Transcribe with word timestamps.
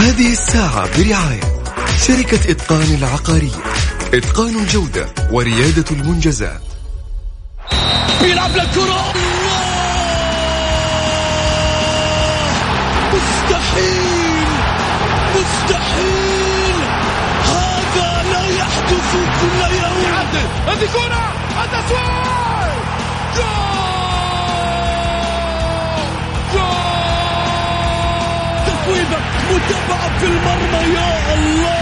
هذه 0.00 0.32
الساعة 0.32 0.98
برعاية 0.98 1.62
شركة 2.06 2.50
إتقان 2.50 2.94
العقارية. 2.98 3.62
إتقان 4.14 4.56
الجودة 4.56 5.06
وريادة 5.30 5.84
المنجزات. 5.90 6.60
بيلعب 8.22 8.50
للكرة 8.50 9.12
مستحيل. 13.12 14.48
مستحيل. 15.36 16.76
هذا 17.44 18.22
لا 18.32 18.48
يحدث 18.58 19.12
كل 19.40 19.74
يوم. 19.74 20.14
هذه 20.66 20.88
كرة. 20.92 21.32
التسويق 21.64 22.74
جول. 23.36 23.69
متابعة 29.70 30.18
في 30.18 30.26
المرمى 30.26 30.94
يا 30.94 31.34
الله! 31.34 31.80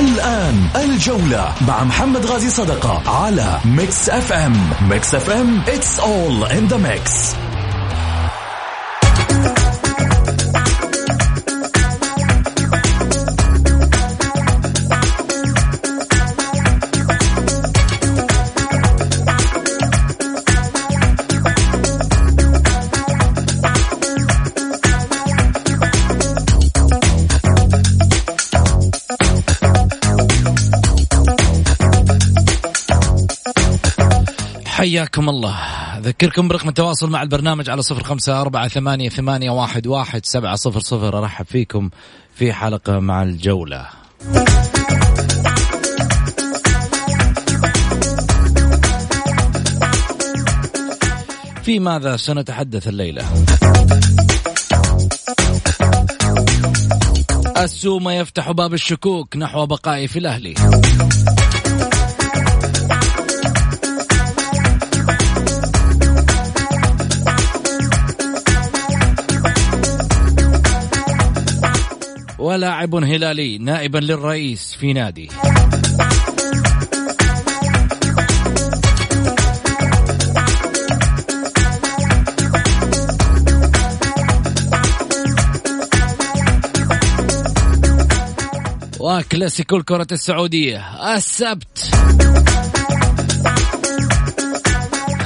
الآن 0.00 0.68
الجولة 0.76 1.52
مع 1.68 1.84
محمد 1.84 2.26
غازي 2.26 2.50
صدقة 2.50 3.02
على 3.10 3.58
ميكس 3.64 4.08
أف 4.08 4.32
أم. 4.32 4.56
ميكس 4.90 5.14
أف 5.14 5.30
أم 5.30 5.62
it's 5.66 5.98
all 6.00 6.44
in 6.50 6.68
the 6.72 6.78
mix. 6.78 7.34
حياكم 34.90 35.28
الله. 35.28 35.56
أذكركم 35.98 36.48
برقم 36.48 36.68
التواصل 36.68 37.10
مع 37.10 37.22
البرنامج 37.22 37.70
على 37.70 37.82
صفر 37.82 38.02
خمسة 38.02 38.40
أربعة 38.40 38.68
ثمانية, 38.68 39.08
ثمانية 39.08 39.50
واحد, 39.50 39.86
واحد 39.86 40.26
سبعة 40.26 40.56
صفر 40.56 40.80
صفر. 40.80 41.18
أرحب 41.18 41.46
فيكم 41.46 41.90
في 42.34 42.52
حلقة 42.52 42.98
مع 42.98 43.22
الجولة. 43.22 43.86
في 51.62 51.78
ماذا 51.78 52.16
سنتحدث 52.16 52.88
الليلة؟ 52.88 53.24
السومة 57.56 58.12
يفتح 58.12 58.50
باب 58.50 58.74
الشكوك 58.74 59.36
نحو 59.36 59.66
بقائي 59.66 60.08
في 60.08 60.18
الأهلي. 60.18 60.54
ولاعب 72.40 72.94
هلالي 72.94 73.58
نائبا 73.58 73.98
للرئيس 73.98 74.74
في 74.74 74.92
نادي. 74.92 75.30
وكلاسيكو 89.00 89.76
الكرة 89.76 90.06
السعودية 90.12 90.84
السبت. 91.16 91.90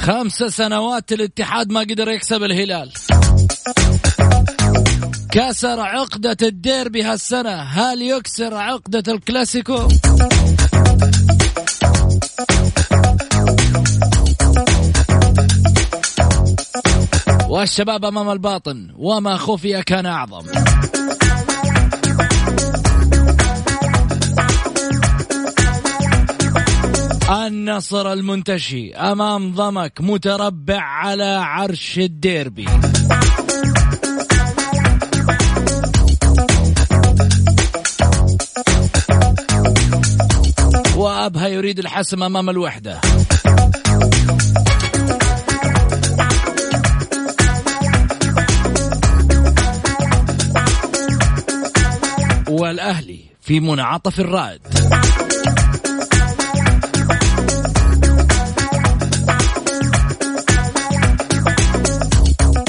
خمس 0.01 0.33
سنوات 0.33 1.11
الاتحاد 1.11 1.71
ما 1.71 1.79
قدر 1.79 2.09
يكسب 2.09 2.43
الهلال. 2.43 2.91
كسر 5.35 5.79
عقدة 5.79 6.37
الديربي 6.41 7.03
هالسنة. 7.03 7.49
هل 7.49 8.01
يكسر 8.01 8.53
عقدة 8.53 9.13
الكلاسيكو؟ 9.13 9.87
والشباب 17.49 18.05
أمام 18.05 18.29
الباطن 18.29 18.93
وما 18.97 19.37
خفي 19.37 19.83
كان 19.83 20.05
أعظم. 20.05 20.45
النصر 27.29 28.13
المنتشي 28.13 28.95
أمام 28.95 29.51
ضمك 29.55 29.93
متربع 30.01 30.81
على 30.81 31.41
عرش 31.43 31.99
الديربي. 31.99 32.65
وأبها 41.25 41.47
يريد 41.47 41.79
الحسم 41.79 42.23
أمام 42.23 42.49
الوحدة. 42.49 43.01
والأهلي 52.49 53.19
في 53.41 53.59
منعطف 53.59 54.19
الرائد. 54.19 54.61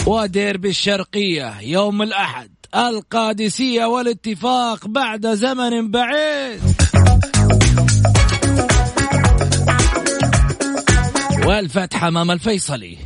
وديربي 0.07 0.69
الشرقية 0.69 1.61
يوم 1.61 2.03
الأحد 2.03 2.51
القادسية 2.75 3.85
والاتفاق 3.85 4.87
بعد 4.87 5.27
زمن 5.27 5.91
بعيد. 5.91 6.86
والفتح 11.47 12.05
أمام 12.05 12.31
الفيصلي. 12.31 12.99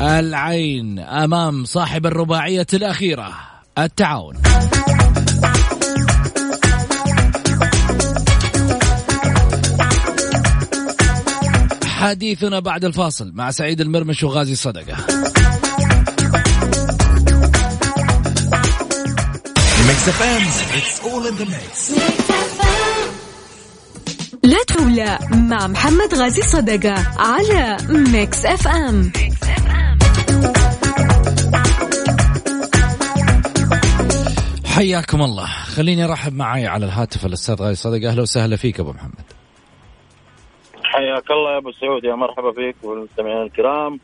العين 0.00 0.98
أمام 0.98 1.64
صاحب 1.64 2.06
الرباعية 2.06 2.66
الأخيرة 2.74 3.34
التعاون. 3.78 4.36
حديثنا 11.86 12.60
بعد 12.60 12.84
الفاصل 12.84 13.32
مع 13.34 13.50
سعيد 13.50 13.80
المرمش 13.80 14.22
وغازي 14.22 14.54
صدقة. 14.54 14.96
ميكس 19.86 20.08
اف 20.08 20.22
ام 20.22 20.42
it's 20.78 21.00
all 21.00 21.26
in 21.26 21.36
the 21.38 21.46
mix. 21.46 21.92
لا 24.44 24.64
تولى 24.68 25.18
مع 25.50 25.66
محمد 25.66 26.14
غازي 26.14 26.42
صدقة 26.42 26.94
على 27.18 27.76
ميكس 27.88 28.46
اف 28.46 28.68
ام 28.68 29.12
حياكم 34.64 35.22
الله. 35.22 35.46
خليني 35.46 36.04
أرحب 36.04 36.32
معي 36.32 36.66
على 36.66 36.86
الهاتف 36.86 37.26
الأستاذ 37.26 37.54
غازي 37.54 37.74
صدقة. 37.74 38.10
أهلا 38.10 38.22
وسهلا 38.22 38.56
فيك 38.56 38.80
أبو 38.80 38.92
محمد. 38.92 39.24
حياك 40.84 41.30
الله 41.30 41.52
يا 41.52 41.58
أبو 41.58 41.72
سعود. 41.72 42.04
يا 42.04 42.14
مرحبا 42.14 42.52
فيك 42.52 42.76
والمستمعين 42.82 43.42
الكرام. 43.42 44.00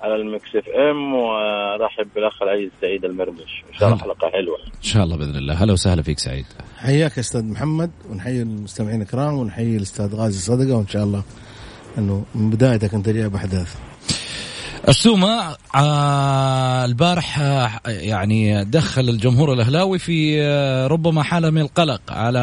على 0.00 0.14
المكس 0.16 0.56
اف 0.56 0.64
ام 0.68 1.14
ورحب 1.14 2.06
بالاخ 2.14 2.42
العزيز 2.42 2.70
سعيد 2.80 3.04
المرمش. 3.04 3.62
إن 3.72 3.78
شاء 3.78 3.88
الله 3.88 4.00
حلقة 4.00 4.30
حلوة. 4.30 4.56
إن 4.76 4.82
شاء 4.82 5.04
الله 5.04 5.16
بإذن 5.16 5.36
الله. 5.36 5.54
أهلا 5.54 5.72
وسهلا 5.72 6.02
فيك 6.02 6.18
سعيد. 6.18 6.44
حياك 6.78 7.16
يا 7.16 7.20
أستاذ 7.20 7.44
محمد 7.44 7.90
ونحيي 8.10 8.42
المستمعين 8.42 9.02
الكرام 9.02 9.34
ونحيي 9.34 9.76
الأستاذ 9.76 10.14
غازي 10.14 10.38
صدقه 10.38 10.76
وإن 10.76 10.86
شاء 10.88 11.02
الله 11.04 11.22
إنه 11.98 12.24
من 12.34 12.50
بدايتك 12.50 12.94
أنت 12.94 13.08
جايب 13.08 13.34
احداث 13.34 13.76
السومة 14.88 15.56
آه 15.76 16.84
البارح 16.84 17.40
آه 17.40 17.70
يعني 17.86 18.64
دخل 18.64 19.08
الجمهور 19.08 19.52
الأهلاوي 19.52 19.98
في 19.98 20.42
آه 20.42 20.86
ربما 20.86 21.22
حالة 21.22 21.50
من 21.50 21.60
القلق 21.60 22.00
على 22.12 22.38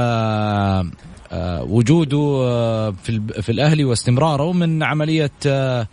آه 1.31 1.63
وجوده 1.63 2.17
آه 2.47 2.91
في 3.03 3.09
ال- 3.09 3.43
في 3.43 3.51
الأهلي 3.51 3.83
واستمراره 3.85 4.51
من 4.53 4.83
عملية 4.83 5.31
آه 5.47 5.87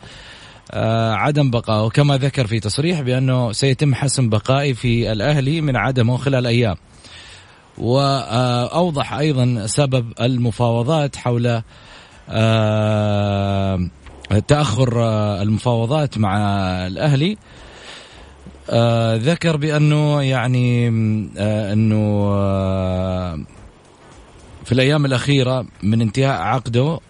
عدم 1.14 1.50
بقائه 1.50 1.84
وكما 1.84 2.16
ذكر 2.16 2.46
في 2.46 2.61
تصريح 2.61 3.00
بأنه 3.00 3.52
سيتم 3.52 3.94
حسم 3.94 4.28
بقائي 4.28 4.75
في 4.75 5.12
الأهلي 5.12 5.61
من 5.61 5.76
عدمه 5.76 6.16
خلال 6.16 6.46
أيام. 6.46 6.76
وأوضح 7.78 9.12
أيضا 9.12 9.66
سبب 9.66 10.12
المفاوضات 10.20 11.16
حول 11.16 11.62
آه، 12.28 13.88
تأخر 14.49 15.02
آه، 15.02 15.43
المفاوضات 15.43 16.19
مع 16.19 16.37
الأهلي. 16.87 17.37
آه 18.70 19.17
ذكر 19.17 19.56
بأنه 19.56 20.22
يعني 20.22 20.88
آه 21.38 21.72
أنه 21.72 22.31
آه 22.32 23.38
في 24.64 24.72
الأيام 24.72 25.05
الأخيرة 25.05 25.67
من 25.82 26.00
انتهاء 26.00 26.40
عقده 26.43 26.82
آه 26.82 27.00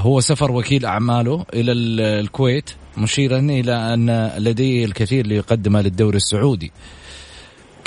هو 0.00 0.20
سفر 0.20 0.52
وكيل 0.52 0.84
أعماله 0.86 1.44
إلى 1.54 1.72
الكويت 2.20 2.70
مشيرا 2.96 3.38
إلى 3.38 3.94
أن 3.94 4.32
لديه 4.38 4.84
الكثير 4.84 5.26
ليقدمه 5.26 5.80
للدوري 5.80 6.16
السعودي. 6.16 6.72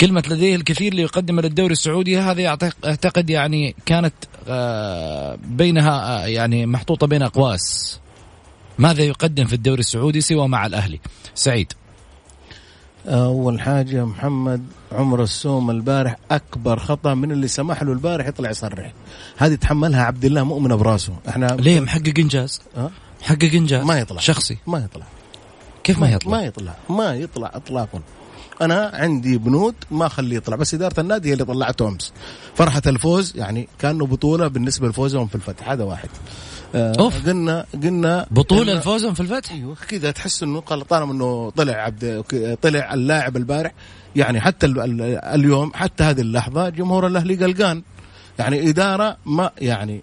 كلمة 0.00 0.22
لديه 0.30 0.56
الكثير 0.56 0.94
ليقدم 0.94 1.40
للدوري 1.40 1.72
السعودي 1.72 2.18
هذه 2.18 2.48
أعتقد 2.84 3.30
يعني 3.30 3.74
كانت 3.86 4.14
آه، 4.48 5.38
بينها 5.44 6.24
آه، 6.24 6.26
يعني 6.26 6.66
محطوطة 6.66 7.06
بين 7.06 7.22
أقواس. 7.22 8.00
ماذا 8.78 9.02
يقدم 9.02 9.44
في 9.44 9.52
الدوري 9.52 9.80
السعودي 9.80 10.20
سوى 10.20 10.48
مع 10.48 10.66
الأهلي؟ 10.66 11.00
سعيد. 11.34 11.72
أول 13.06 13.60
حاجة 13.60 14.04
محمد 14.04 14.66
عمر 14.92 15.22
السوم 15.22 15.70
البارح 15.70 16.16
أكبر 16.30 16.78
خطأ 16.78 17.14
من 17.14 17.32
اللي 17.32 17.48
سمح 17.48 17.82
له 17.82 17.92
البارح 17.92 18.26
يطلع 18.26 18.50
يصرح. 18.50 18.92
هذه 19.36 19.54
تحملها 19.54 20.02
عبد 20.02 20.24
الله 20.24 20.42
مؤمنه 20.42 20.74
براسه. 20.74 21.12
إحنا 21.28 21.46
ليه 21.46 21.80
محقق 21.80 22.14
إنجاز؟ 22.18 22.60
أه؟ 22.76 22.90
محقق 23.22 23.50
إنجاز. 23.54 23.84
ما 23.84 23.98
يطلع. 23.98 24.20
شخصي. 24.20 24.58
ما 24.66 24.78
يطلع. 24.78 25.06
كيف 25.84 25.98
ما 25.98 26.10
يطلع؟ 26.10 26.30
ما 26.30 26.42
يطلع. 26.42 26.74
ما 26.90 27.14
يطلع 27.14 27.50
اطلاقا. 27.54 28.00
أنا 28.62 28.90
عندي 28.94 29.38
بنود 29.38 29.74
ما 29.90 30.06
أخليه 30.06 30.36
يطلع 30.36 30.56
بس 30.56 30.74
إدارة 30.74 31.00
النادي 31.00 31.28
هي 31.28 31.32
اللي 31.32 31.44
طلعته 31.44 31.88
أمس. 31.88 32.12
فرحة 32.54 32.82
الفوز 32.86 33.32
يعني 33.36 33.68
كأنه 33.78 34.06
بطولة 34.06 34.48
بالنسبة 34.48 34.88
لفوزهم 34.88 35.26
في 35.26 35.34
الفتح 35.34 35.70
هذا 35.70 35.84
واحد. 35.84 36.08
آه 36.74 36.92
أوف. 36.98 37.26
قلنا 37.26 37.66
قلنا 37.82 38.26
بطولة 38.30 38.72
الفوزهم 38.72 39.14
في 39.14 39.20
الفتح؟ 39.20 39.52
أيوه 39.52 39.76
كذا 39.88 40.10
تحس 40.10 40.42
إنه 40.42 40.60
طالما 40.60 41.12
إنه 41.12 41.50
طلع 41.50 41.72
عبد 41.72 42.24
طلع 42.62 42.94
اللاعب 42.94 43.36
البارح 43.36 43.72
يعني 44.16 44.40
حتى 44.40 44.66
اليوم 44.66 45.72
حتى 45.74 46.04
هذه 46.04 46.20
اللحظة 46.20 46.68
جمهور 46.68 47.06
الأهلي 47.06 47.34
قلقان. 47.44 47.82
يعني 48.38 48.70
إدارة 48.70 49.16
ما 49.26 49.50
يعني 49.58 50.02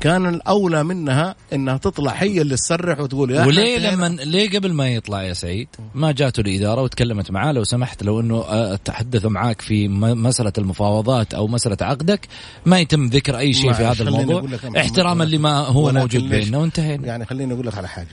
كان 0.00 0.26
الأولى 0.26 0.84
منها 0.84 1.34
إنها 1.52 1.76
تطلع 1.76 2.12
هي 2.12 2.40
اللي 2.40 2.56
تصرح 2.56 3.00
وتقول 3.00 3.30
يا 3.30 3.46
وليه 3.46 3.90
لما 3.90 4.06
ليه 4.08 4.58
قبل 4.58 4.72
ما 4.72 4.88
يطلع 4.88 5.22
يا 5.22 5.32
سعيد؟ 5.32 5.68
ما 5.94 6.12
جاته 6.12 6.40
الإدارة 6.40 6.82
وتكلمت 6.82 7.30
معاه 7.30 7.52
لو 7.52 7.64
سمحت 7.64 8.02
لو 8.02 8.20
إنه 8.20 8.40
آه، 8.40 8.76
تحدثوا 8.84 9.30
معاك 9.30 9.60
في 9.60 9.88
مسألة 9.88 10.52
المفاوضات 10.58 11.34
أو 11.34 11.46
مسألة 11.46 11.76
عقدك 11.80 12.28
ما 12.66 12.80
يتم 12.80 13.06
ذكر 13.06 13.38
أي 13.38 13.52
شيء 13.52 13.72
في 13.72 13.84
هذا 13.84 14.02
الموضوع. 14.02 14.44
احتراما 14.76 15.24
لما 15.24 15.58
هو 15.58 15.92
موجود 15.92 16.28
بيننا 16.28 16.58
وانتهينا. 16.58 17.06
يعني 17.06 17.24
خليني 17.26 17.54
أقول 17.54 17.66
لك 17.66 17.78
على 17.78 17.88
حاجة. 17.88 18.08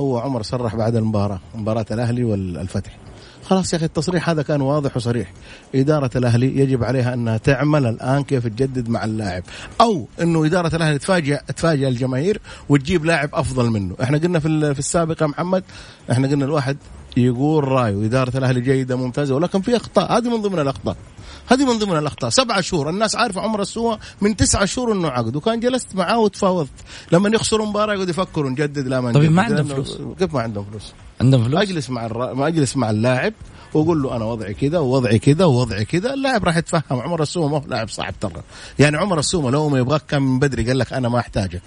هو 0.00 0.18
عمر 0.18 0.42
صرح 0.42 0.76
بعد 0.76 0.96
المباراة 0.96 1.40
مباراة 1.54 1.86
الأهلي 1.90 2.24
والفتح. 2.24 2.96
خلاص 3.42 3.72
يا 3.72 3.78
أخي 3.78 3.86
التصريح 3.86 4.30
هذا 4.30 4.42
كان 4.42 4.60
واضح 4.60 4.96
وصريح. 4.96 5.32
إدارة 5.74 6.10
الأهلي 6.16 6.58
يجب 6.58 6.84
عليها 6.84 7.14
أنها 7.14 7.36
تعمل 7.36 7.86
الآن 7.86 8.22
كيف 8.22 8.46
تجدد 8.46 8.88
مع 8.88 9.04
اللاعب. 9.04 9.42
أو 9.80 10.08
أنه 10.20 10.46
إدارة 10.46 10.76
الأهلي 10.76 10.98
تفاجئ 10.98 11.38
تفاجئ 11.56 11.88
الجماهير 11.88 12.40
وتجيب 12.68 13.04
لاعب 13.04 13.28
أفضل 13.32 13.70
منه. 13.70 13.94
إحنا 14.02 14.18
قلنا 14.18 14.38
في, 14.38 14.74
في 14.74 14.78
السابق 14.78 15.22
يا 15.22 15.26
محمد 15.26 15.64
إحنا 16.10 16.28
قلنا 16.28 16.44
الواحد 16.44 16.76
يقول 17.16 17.68
رأيه. 17.68 18.06
إدارة 18.06 18.36
الأهلي 18.38 18.60
جيدة 18.60 18.96
ممتازة 18.96 19.34
ولكن 19.34 19.60
في 19.60 19.76
أخطاء. 19.76 20.18
هذه 20.18 20.36
من 20.36 20.42
ضمن 20.42 20.58
الأخطاء. 20.58 20.96
هذه 21.46 21.64
من 21.72 21.78
ضمن 21.78 21.98
الأخطاء. 21.98 22.30
سبعة 22.30 22.60
شهور. 22.60 22.90
الناس 22.90 23.16
عارفة 23.16 23.40
عمر 23.40 23.62
السوى 23.62 23.98
من 24.20 24.36
تسعة 24.36 24.64
شهور 24.64 24.92
إنه 24.92 25.08
عقد. 25.08 25.36
وكان 25.36 25.60
جلست 25.60 25.94
معاه 25.94 26.18
وتفاوضت. 26.18 26.70
لما 27.12 27.28
يخسروا 27.28 27.66
مباراة 27.66 27.94
يقعد 27.94 28.08
يفكروا 28.08 28.50
نجدد 28.50 28.88
لا 28.88 29.00
ما 29.00 29.12
طيب 29.12 29.32
ما 29.32 29.42
عندهم 29.42 29.64
فلوس؟ 29.64 29.98
كيف 30.18 30.34
ما 30.34 30.40
عندهم 30.40 30.64
فلوس؟ 30.70 30.92
عندهم 31.20 31.44
فلوس؟ 31.44 31.62
أجلس 31.62 31.90
مع 31.90 32.06
الر... 32.06 32.34
ما 32.34 32.48
أجلس 32.48 32.76
مع 32.76 32.90
اللاعب 32.90 33.32
وأقول 33.74 34.02
له 34.02 34.16
أنا 34.16 34.24
وضعي 34.24 34.54
كذا 34.54 34.78
ووضعي 34.78 35.18
كذا 35.18 35.44
ووضعي 35.44 35.84
كذا. 35.84 36.14
اللاعب 36.14 36.44
راح 36.44 36.56
يتفهم. 36.56 37.00
عمر 37.00 37.22
السومه 37.22 37.48
ما 37.48 37.56
هو 37.56 37.62
لاعب 37.66 37.88
صعب 37.88 38.14
ترى. 38.20 38.42
يعني 38.78 38.96
عمر 38.96 39.18
السومه 39.18 39.50
لو 39.50 39.68
ما 39.68 39.78
يبغاك 39.78 40.06
كان 40.06 40.22
من 40.22 40.38
بدري 40.38 40.66
قال 40.66 40.78
لك 40.78 40.92
أنا 40.92 41.08
ما 41.08 41.18
أحتاجك. 41.18 41.62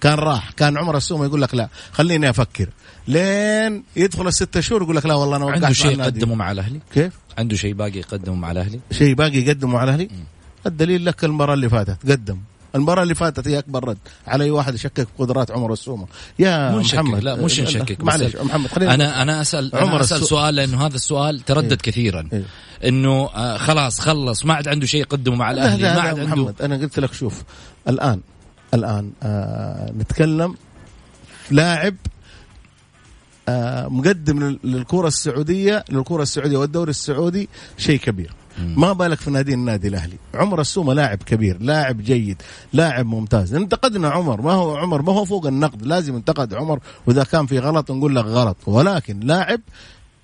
كان 0.00 0.14
راح. 0.14 0.50
كان 0.50 0.78
عمر 0.78 0.96
السومه 0.96 1.24
يقول 1.24 1.42
لك 1.42 1.54
لا. 1.54 1.68
خليني 1.92 2.30
أفكر. 2.30 2.68
لين 3.08 3.84
يدخل 3.96 4.28
الست 4.28 4.60
شهور 4.60 4.82
يقول 4.82 4.96
لك 4.96 5.06
لا 5.06 5.14
والله 5.14 5.36
أنا 5.36 5.50
عنده 5.50 5.72
شيء 5.72 6.00
يقدمه 6.00 6.34
مع 6.34 6.52
الأهلي؟ 6.52 6.80
كيف؟ 6.94 7.12
عنده 7.40 7.56
شيء 7.56 7.74
باقي 7.74 7.98
يقدمه 7.98 8.34
مع 8.34 8.50
الاهلي 8.50 8.80
شيء 8.92 9.14
باقي 9.14 9.38
يقدمه 9.38 9.72
مع 9.72 9.84
الاهلي 9.84 10.08
الدليل 10.66 11.04
لك 11.04 11.24
المباراة 11.24 11.54
اللي 11.54 11.68
فاتت 11.68 12.10
قدم. 12.10 12.38
المباراة 12.74 13.02
اللي 13.02 13.14
فاتت 13.14 13.48
هي 13.48 13.58
أكبر 13.58 13.88
رد. 13.88 13.98
على 14.26 14.44
أي 14.44 14.50
واحد 14.50 14.74
يشكك 14.74 15.00
في 15.00 15.12
قدرات 15.18 15.50
عمر 15.50 15.72
السومه 15.72 16.06
يا 16.38 16.70
محمد. 16.70 17.22
لا 17.22 17.36
مش 17.36 17.60
نشكك. 17.60 18.04
معلش 18.04 18.36
محمد 18.36 18.70
خلينا 18.70 18.94
أنا 18.94 19.22
أنا 19.22 19.40
اسال 19.40 19.70
عمر 19.74 19.94
أنا 19.94 20.00
اسال 20.00 20.24
سؤال 20.24 20.54
لأنه 20.54 20.86
هذا 20.86 20.94
السؤال 20.94 21.40
تردد 21.40 21.70
إيه؟ 21.70 21.78
كثيرا. 21.78 22.28
إيه؟ 22.32 22.42
إنه 22.84 23.28
آه 23.34 23.56
خلاص 23.56 24.00
خلص 24.00 24.44
ما 24.46 24.54
عاد 24.54 24.68
عنده 24.68 24.86
شيء 24.86 25.00
يقدمه 25.00 25.36
مع 25.36 25.50
الأهلي 25.50 25.82
ما 25.82 26.00
عاد 26.00 26.18
عنده 26.18 26.26
محمد 26.26 26.62
أنا 26.62 26.76
قلت 26.76 26.98
لك 26.98 27.12
شوف 27.12 27.42
الآن 27.88 28.20
الآن 28.74 29.10
آه 29.22 29.92
نتكلم 29.98 30.54
لاعب 31.50 31.94
مقدم 33.90 34.58
للكرة 34.64 35.08
السعودية 35.08 35.84
للكرة 35.90 36.22
السعودية 36.22 36.56
والدوري 36.56 36.90
السعودي 36.90 37.48
شيء 37.76 37.98
كبير. 37.98 38.32
ما 38.58 38.92
بالك 38.92 39.18
في 39.18 39.30
نادي 39.30 39.54
النادي 39.54 39.88
الأهلي؟ 39.88 40.16
عمر 40.34 40.60
السومة 40.60 40.94
لاعب 40.94 41.18
كبير 41.18 41.62
لاعب 41.62 42.02
جيد 42.02 42.42
لاعب 42.72 43.06
ممتاز. 43.06 43.54
انتقدنا 43.54 44.10
عمر 44.10 44.40
ما 44.40 44.52
هو 44.52 44.76
عمر؟ 44.76 45.02
ما 45.02 45.12
هو 45.12 45.24
فوق 45.24 45.46
النقد. 45.46 45.86
لازم 45.86 46.14
انتقد 46.14 46.54
عمر 46.54 46.78
وإذا 47.06 47.24
كان 47.24 47.46
في 47.46 47.58
غلط 47.58 47.90
نقول 47.90 48.16
لك 48.16 48.24
غلط. 48.24 48.56
ولكن 48.66 49.20
لاعب 49.20 49.60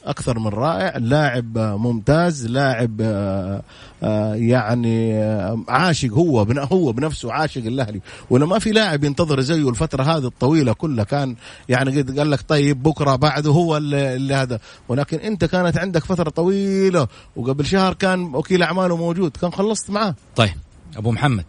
أكثر 0.07 0.39
من 0.39 0.47
رائع. 0.47 0.97
لاعب 0.99 1.59
ممتاز 1.59 2.47
لاعب 2.47 3.01
آه، 3.01 3.63
آه، 4.03 4.35
يعني 4.35 5.15
آه، 5.15 5.65
عاشق 5.69 6.13
هو 6.13 6.43
هو 6.73 6.93
بنفسه 6.93 7.33
عاشق 7.33 7.63
الأهلي. 7.63 8.01
ولا 8.31 8.47
ما 8.47 8.59
في 8.59 8.71
لاعب 8.71 9.05
ينتظر 9.05 9.41
زيه 9.41 9.69
الفترة 9.69 10.03
هذه 10.03 10.27
الطويلة 10.27 10.73
كلها 10.73 11.05
كان 11.05 11.37
يعني 11.69 12.01
قد 12.01 12.19
قال 12.19 12.31
لك 12.31 12.41
طيب 12.49 12.83
بكرة 12.83 13.17
بعده 13.17 13.51
هو 13.51 13.77
اللي, 13.77 14.17
اللي 14.17 14.35
هذا. 14.35 14.61
ولكن 14.89 15.19
أنت 15.19 15.45
كانت 15.45 15.79
عندك 15.79 16.05
فترة 16.05 16.31
طويلة 16.31 17.09
وقبل 17.37 17.67
شهر 17.67 17.95
كان 17.95 18.21
وكيل 18.35 18.63
أعماله 18.63 18.97
موجود 18.97 19.31
كان 19.31 19.53
خلصت 19.53 19.91
معاه. 19.91 20.15
طيب 20.37 20.55
أبو 20.97 21.13
محمد. 21.13 21.45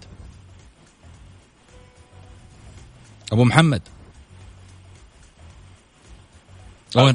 أبو 3.31 3.43
محمد. 3.43 3.81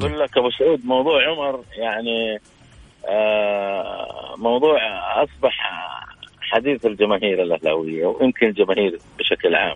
أقول 0.05 0.19
لك 0.19 0.37
أبو 0.37 0.49
سعود 0.49 0.85
موضوع 0.85 1.29
عمر 1.29 1.63
يعني 1.77 2.39
آه 3.09 4.35
موضوع 4.37 4.77
أصبح 5.23 5.71
حديث 6.41 6.85
الجماهير 6.85 7.43
الأهلاوية 7.43 8.05
ويمكن 8.05 8.47
الجماهير 8.47 8.99
بشكل 9.19 9.55
عام. 9.55 9.75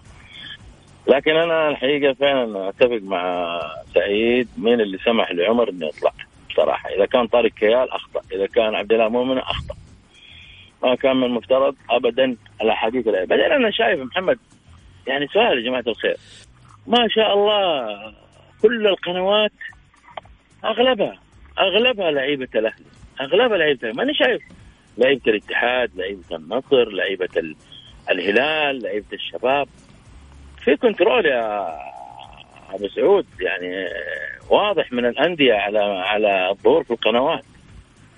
لكن 1.07 1.31
أنا 1.31 1.69
الحقيقة 1.69 2.13
فعلا 2.13 2.69
أتفق 2.69 2.99
مع 3.03 3.59
سعيد 3.93 4.47
مين 4.57 4.81
اللي 4.81 4.97
سمح 4.97 5.31
لعمر 5.31 5.69
إنه 5.69 5.87
يطلع. 5.87 6.11
بصراحه 6.49 6.89
إذا 6.89 7.05
كان 7.05 7.27
طارق 7.27 7.51
كيال 7.51 7.91
أخطأ 7.91 8.21
إذا 8.31 8.47
كان 8.47 8.75
عبد 8.75 8.91
الله 8.91 9.09
مؤمن 9.09 9.37
أخطأ. 9.37 9.75
ما 10.83 10.95
كان 10.95 11.15
من 11.15 11.23
المفترض 11.23 11.75
ابدا 11.89 12.35
الاحاديث 12.61 13.05
بعدين 13.05 13.51
أنا 13.51 13.71
شايف 13.71 13.99
محمد 13.99 14.39
يعني 15.07 15.27
سؤال 15.27 15.57
يا 15.57 15.69
جماعة 15.69 15.83
الخير. 15.87 16.17
ما 16.87 17.07
شاء 17.07 17.33
الله 17.33 17.87
كل 18.61 18.87
القنوات 18.87 19.51
أغلبها 20.65 21.19
أغلبها 21.59 22.11
لعيبة 22.11 22.47
الأهلي 22.55 22.85
أغلبها 23.21 23.57
لعيبة 23.57 23.91
ماني 23.91 24.13
شايف. 24.13 24.41
لعيبة 24.97 25.21
الاتحاد 25.27 25.91
لعيبة 25.95 26.23
النصر 26.35 26.89
لعيبة 26.89 27.55
الهلال 28.11 28.83
لعيبة 28.83 29.05
الشباب. 29.13 29.67
في 30.63 30.75
control 30.75 31.25
يا 31.25 31.67
أبو 32.69 32.87
سعود 32.87 33.25
يعني 33.41 33.87
واضح 34.49 34.91
من 34.91 35.05
الأندية 35.05 35.53
على 35.53 35.79
على 35.79 36.49
الظهور 36.49 36.83
في 36.83 36.91
القنوات. 36.91 37.45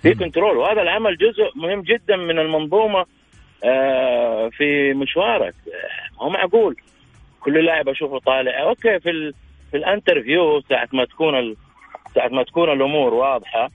في 0.01 0.13
control 0.13 0.57
وهذا 0.57 0.81
العمل 0.81 1.17
جزء 1.17 1.51
مهم 1.55 1.81
جدا 1.81 2.15
من 2.15 2.39
المنظومة 2.39 3.05
آه، 3.63 4.49
في 4.49 4.93
مشوارك. 4.93 5.53
هو 6.21 6.29
معقول. 6.29 6.75
كل 7.39 7.65
لاعب 7.65 7.89
أشوفه 7.89 8.19
طالع. 8.19 8.61
okay 8.61 8.99
في 8.99 9.33
في 9.71 9.77
ال 9.77 9.86
interview 9.86 10.61
ساعة 10.61 10.89
ما 10.93 11.05
تكون 11.05 11.55
ساعة 12.15 12.27
ما 12.27 12.43
تكون 12.43 12.71
الأمور 12.71 13.13
واضحة 13.13 13.69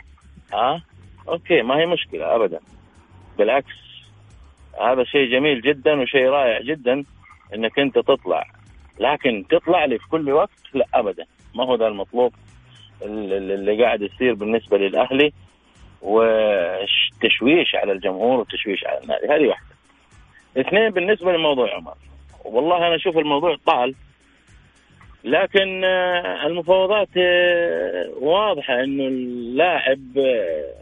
ها؟ 0.53 0.83
okay 1.29 1.63
ما 1.63 1.79
هي 1.79 1.87
مشكلة 1.87 2.35
أبدا. 2.35 2.61
بالعكس 3.39 3.75
هذا 4.81 5.05
شيء 5.05 5.31
جميل 5.31 5.61
جدا 5.61 6.01
وشيء 6.01 6.29
رائع 6.29 6.61
جدا 6.61 7.05
إنك 7.55 7.79
أنت 7.79 7.99
تطلع. 7.99 8.47
لكن 9.01 9.45
تطلع 9.51 9.85
لي 9.85 9.99
في 9.99 10.09
كل 10.09 10.33
وقت؟ 10.33 10.51
لا 10.75 10.87
ابدا. 10.95 11.25
ما 11.55 11.65
هو 11.65 11.75
ذا 11.75 11.87
المطلوب 11.87 12.35
اللي 13.03 13.85
قاعد 13.85 14.03
يصير 14.03 14.35
بالنسبة 14.35 14.79
للأهلي؟ 14.79 15.33
وتشويش 16.03 17.75
على 17.75 17.93
الجمهور 17.93 18.41
وتشويش 18.41 18.85
على 18.85 19.01
النادي؟ 19.03 19.27
هذه 19.27 19.49
واحدة. 19.49 19.75
اثنين 20.57 20.91
بالنسبة 20.91 21.33
لموضوع 21.33 21.75
عمر. 21.75 21.95
والله 22.45 22.77
أنا 22.77 22.97
أشوف 22.97 23.19
الموضوع 23.19 23.57
طال. 23.67 23.95
لكن 25.25 25.85
آه، 25.85 26.47
المفاوضات 26.47 27.09
آه، 27.17 28.11
واضحة 28.21 28.85
إنه 28.85 29.07
اللاعب 29.07 30.19
آه، 30.19 30.75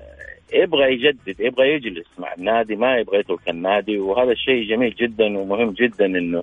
يبغى 0.52 0.92
يجدد 0.92 1.40
يبغى 1.40 1.72
يجلس 1.72 2.06
مع 2.18 2.34
النادي 2.34 2.76
ما 2.76 2.96
يبغى 2.96 3.18
يترك 3.18 3.48
النادي. 3.48 3.98
وهذا 3.98 4.32
الشيء 4.32 4.68
جميل 4.68 4.94
جدا 4.94 5.38
ومهم 5.38 5.70
جدا 5.70 6.06
إنه 6.06 6.42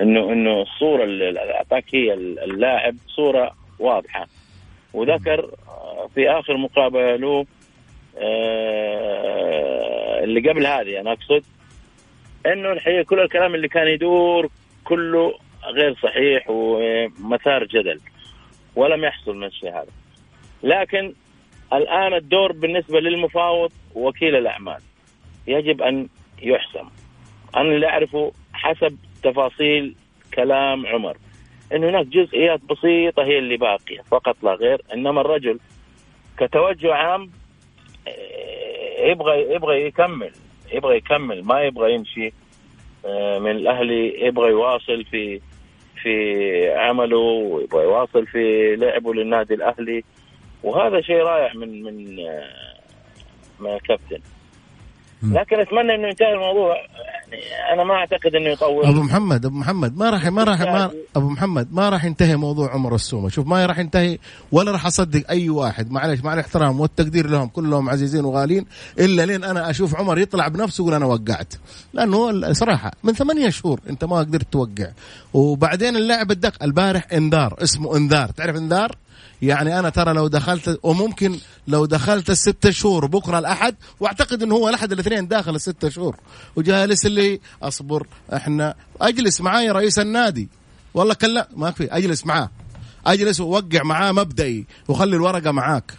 إنه 0.00 0.32
إنه 0.32 0.62
الصورة 0.62 1.04
اللي 1.04 1.54
اعطاك 1.54 1.84
هي 1.94 2.14
اللاعب 2.14 2.94
صورة 3.08 3.54
واضحة. 3.78 4.26
وذكر 4.94 5.50
في 6.14 6.30
آخر 6.30 6.56
مقابلة 6.56 7.16
له 7.16 7.46
اللي 10.24 10.50
قبل 10.50 10.66
هذه 10.66 11.00
أنا 11.00 11.12
أقصد 11.12 11.44
إنه 12.46 12.72
الحقيقة 12.72 13.02
كل 13.02 13.20
الكلام 13.20 13.54
اللي 13.54 13.68
كان 13.68 13.88
يدور 13.88 14.48
كله 14.84 15.34
غير 15.66 15.94
صحيح 16.02 16.44
ومثار 16.48 17.64
جدل 17.64 18.00
ولم 18.76 19.04
يحصل 19.04 19.36
من 19.36 19.44
الشيء 19.44 19.70
هذا. 19.70 19.92
لكن 20.62 21.12
الآن 21.72 22.14
الدور 22.14 22.52
بالنسبة 22.52 23.00
للمفاوض 23.00 23.72
وكيل 23.94 24.36
الأعمال. 24.36 24.80
يجب 25.46 25.82
أن 25.82 26.08
يحسم 26.42 26.88
أنا 27.56 27.74
اللي 27.74 27.86
أعرفه 27.88 28.32
حسب 28.52 28.98
تفاصيل 29.22 29.94
كلام 30.34 30.86
عمر 30.86 31.16
أن 31.72 31.84
هناك 31.84 32.06
جزئيات 32.06 32.60
بسيطة 32.60 33.22
هي 33.22 33.38
اللي 33.38 33.56
باقية 33.56 34.00
فقط 34.10 34.36
لا 34.42 34.54
غير. 34.54 34.82
إنما 34.94 35.20
الرجل 35.20 35.58
كتوجه 36.38 36.94
عام 36.94 37.30
آه، 38.08 39.06
يبغى 39.10 39.54
يبغى 39.54 39.86
يكمل 39.86 40.30
يبغى 40.72 40.96
يكمل 40.96 41.44
ما 41.44 41.62
يبغى 41.62 41.94
يمشي 41.94 42.32
آه، 43.06 43.38
من 43.38 43.50
الأهلي 43.50 44.26
يبغى 44.26 44.50
يواصل 44.50 45.04
في 45.04 45.40
في 46.02 46.74
عمله 46.76 47.16
ويبغى 47.16 47.82
يواصل 47.82 48.26
في 48.26 48.76
لعبه 48.76 49.14
للنادي 49.14 49.54
الأهلي. 49.54 50.04
وهذا 50.62 51.00
شيء 51.00 51.16
رائع 51.22 51.52
من 51.54 51.82
من 51.82 52.26
آه، 52.26 52.74
من 53.60 53.74
الكابتن. 53.74 54.20
لكن 55.22 55.60
أتمنى 55.60 55.94
إنه 55.94 56.08
ينتهي 56.08 56.32
الموضوع. 56.32 56.76
يعني 57.32 57.72
أنا 57.74 57.84
ما 57.84 57.94
أعتقد 57.94 58.34
إنه 58.34 58.50
يطول. 58.50 58.86
أبو 58.86 59.02
محمد 59.02 59.46
أبو 59.46 59.56
محمد 59.56 59.96
ما 59.96 60.10
راح 60.10 60.26
ما 60.26 60.44
راح 60.44 60.60
ما 60.60 60.90
أبو 61.16 61.28
محمد 61.28 61.72
ما 61.72 61.88
راح 61.88 62.04
ينتهي 62.04 62.36
موضوع 62.36 62.70
عمر 62.74 62.94
السومة. 62.94 63.28
شوف 63.28 63.46
ما 63.46 63.66
راح 63.66 63.78
ينتهي 63.78 64.18
ولا 64.52 64.72
راح 64.72 64.86
أصدق 64.86 65.30
أي 65.30 65.50
واحد. 65.50 65.90
معلش 65.90 66.20
مع 66.20 66.34
الاحترام 66.34 66.80
والتقدير 66.80 67.30
لهم 67.30 67.48
كلهم 67.48 67.88
عزيزين 67.90 68.24
وغالين 68.24 68.66
إلا 68.98 69.26
لين 69.26 69.44
أنا 69.44 69.70
أشوف 69.70 69.96
عمر 69.96 70.18
يطلع 70.18 70.48
بنفسه 70.48 70.82
يقول 70.82 70.94
أنا 70.94 71.06
وقعت. 71.06 71.54
لأنه 71.92 72.52
صراحة 72.52 72.92
من 73.04 73.12
ثمانية 73.12 73.48
شهور 73.50 73.80
أنت 73.90 74.04
ما 74.04 74.18
قدرت 74.18 74.52
توقع. 74.52 74.88
وبعدين 75.34 75.96
اللاعب 75.96 76.30
الدق 76.30 76.62
البارح 76.62 77.06
إنذار 77.12 77.56
اسمه 77.62 77.96
إنذار. 77.96 78.30
تعرف 78.30 78.56
إنذار؟ 78.56 78.96
يعني 79.42 79.78
أنا 79.78 79.88
ترى 79.88 80.12
لو 80.12 80.28
دخلت 80.28 80.80
وممكن 80.82 81.38
لو 81.68 81.86
دخلت 81.86 82.30
الست 82.30 82.70
شهور 82.70 83.06
بكرة 83.06 83.38
الأحد 83.38 83.74
وأعتقد 84.00 84.42
إنه 84.42 84.54
هو 84.54 84.68
الأحد 84.68 84.92
الاثنين 84.92 85.28
داخل 85.28 85.54
الست 85.54 85.88
شهور 85.88 86.16
وجالس 86.56 87.06
اللي 87.06 87.40
أصبر 87.62 88.06
إحنا 88.34 88.74
أجلس 89.00 89.40
معايا 89.40 89.72
رئيس 89.72 89.98
النادي. 89.98 90.48
والله 90.94 91.14
كلا 91.14 91.48
ما 91.56 91.70
في 91.70 91.84
أجلس 91.84 92.26
معاه. 92.26 92.50
أجلس 93.06 93.40
ووقع 93.40 93.82
معاه 93.82 94.12
مبدئي 94.12 94.66
وخلي 94.88 95.16
الورقة 95.16 95.50
معاك. 95.50 95.92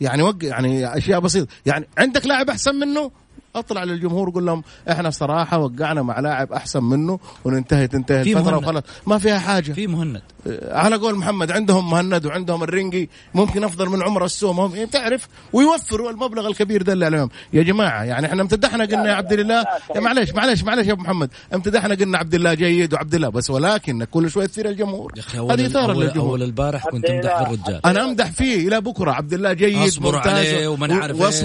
يعني 0.00 0.22
وقع 0.22 0.46
يعني 0.46 0.98
أشياء 0.98 1.20
بسيطة. 1.20 1.48
يعني 1.66 1.88
عندك 1.98 2.26
لاعب 2.26 2.50
أحسن 2.50 2.74
منه؟ 2.74 3.10
أطلع 3.56 3.84
للجمهور 3.84 4.28
وقول 4.28 4.46
لهم 4.46 4.62
إحنا 4.90 5.10
صراحة 5.10 5.58
وقعنا 5.58 6.02
مع 6.02 6.20
لاعب 6.20 6.52
أحسن 6.52 6.84
منه 6.84 7.18
وننتهي 7.44 7.86
تنتهي 7.86 8.22
الفترة 8.22 8.56
وخلاص. 8.56 8.82
ما 9.06 9.18
فيها 9.18 9.38
حاجة. 9.38 9.72
في 9.72 9.86
مهند. 9.86 10.22
على 10.62 10.96
قول 10.96 11.14
محمد 11.14 11.50
عندهم 11.50 11.90
مهند 11.90 12.26
وعندهم 12.26 12.62
الرنجي 12.62 13.10
ممكن 13.34 13.64
أفضل 13.64 13.88
من 13.88 14.02
عمر 14.02 14.24
السوم. 14.24 14.60
هم 14.60 14.86
تعرف 14.86 15.28
ويوفروا 15.52 16.10
المبلغ 16.10 16.46
الكبير 16.46 16.82
ده 16.82 16.92
اللي 16.92 17.06
عليهم. 17.06 17.30
يا 17.52 17.62
جماعة 17.62 18.04
يعني 18.04 18.26
إحنا 18.26 18.42
امتدحنا 18.42 18.84
قلنا 18.84 19.08
يا 19.08 19.14
عبد 19.14 19.32
الله 19.32 19.64
يا 19.94 20.00
معلش 20.00 20.30
معلش 20.30 20.62
معلش 20.62 20.86
يا 20.86 20.92
أبو 20.92 21.02
محمد. 21.02 21.30
امتدحنا 21.54 21.94
قلنا 21.94 22.18
عبد 22.18 22.34
الله 22.34 22.54
جيد 22.54 22.94
وعبد 22.94 23.14
الله 23.14 23.28
بس 23.28 23.50
ولكن 23.50 24.04
كل 24.04 24.30
شوية 24.30 24.46
تثير 24.46 24.68
الجمهور. 24.68 25.12
هذه 25.34 25.66
إثارة 25.66 25.92
للجمهور. 25.92 26.30
أول 26.30 26.42
البارح 26.42 26.88
كنت 26.88 27.04
امدح 27.04 27.36
في 27.38 27.42
الرجال 27.42 27.86
أنا 27.86 28.04
أمدح 28.04 28.30
فيه 28.30 28.68
إلى 28.68 28.80
بكرة. 28.80 29.10
عبد 29.10 29.32
الله 29.32 29.52
جيد 29.52 29.88
أصبر 29.88 30.18
عليه 30.18 30.68
وما 30.68 30.86
نعرف 30.86 31.42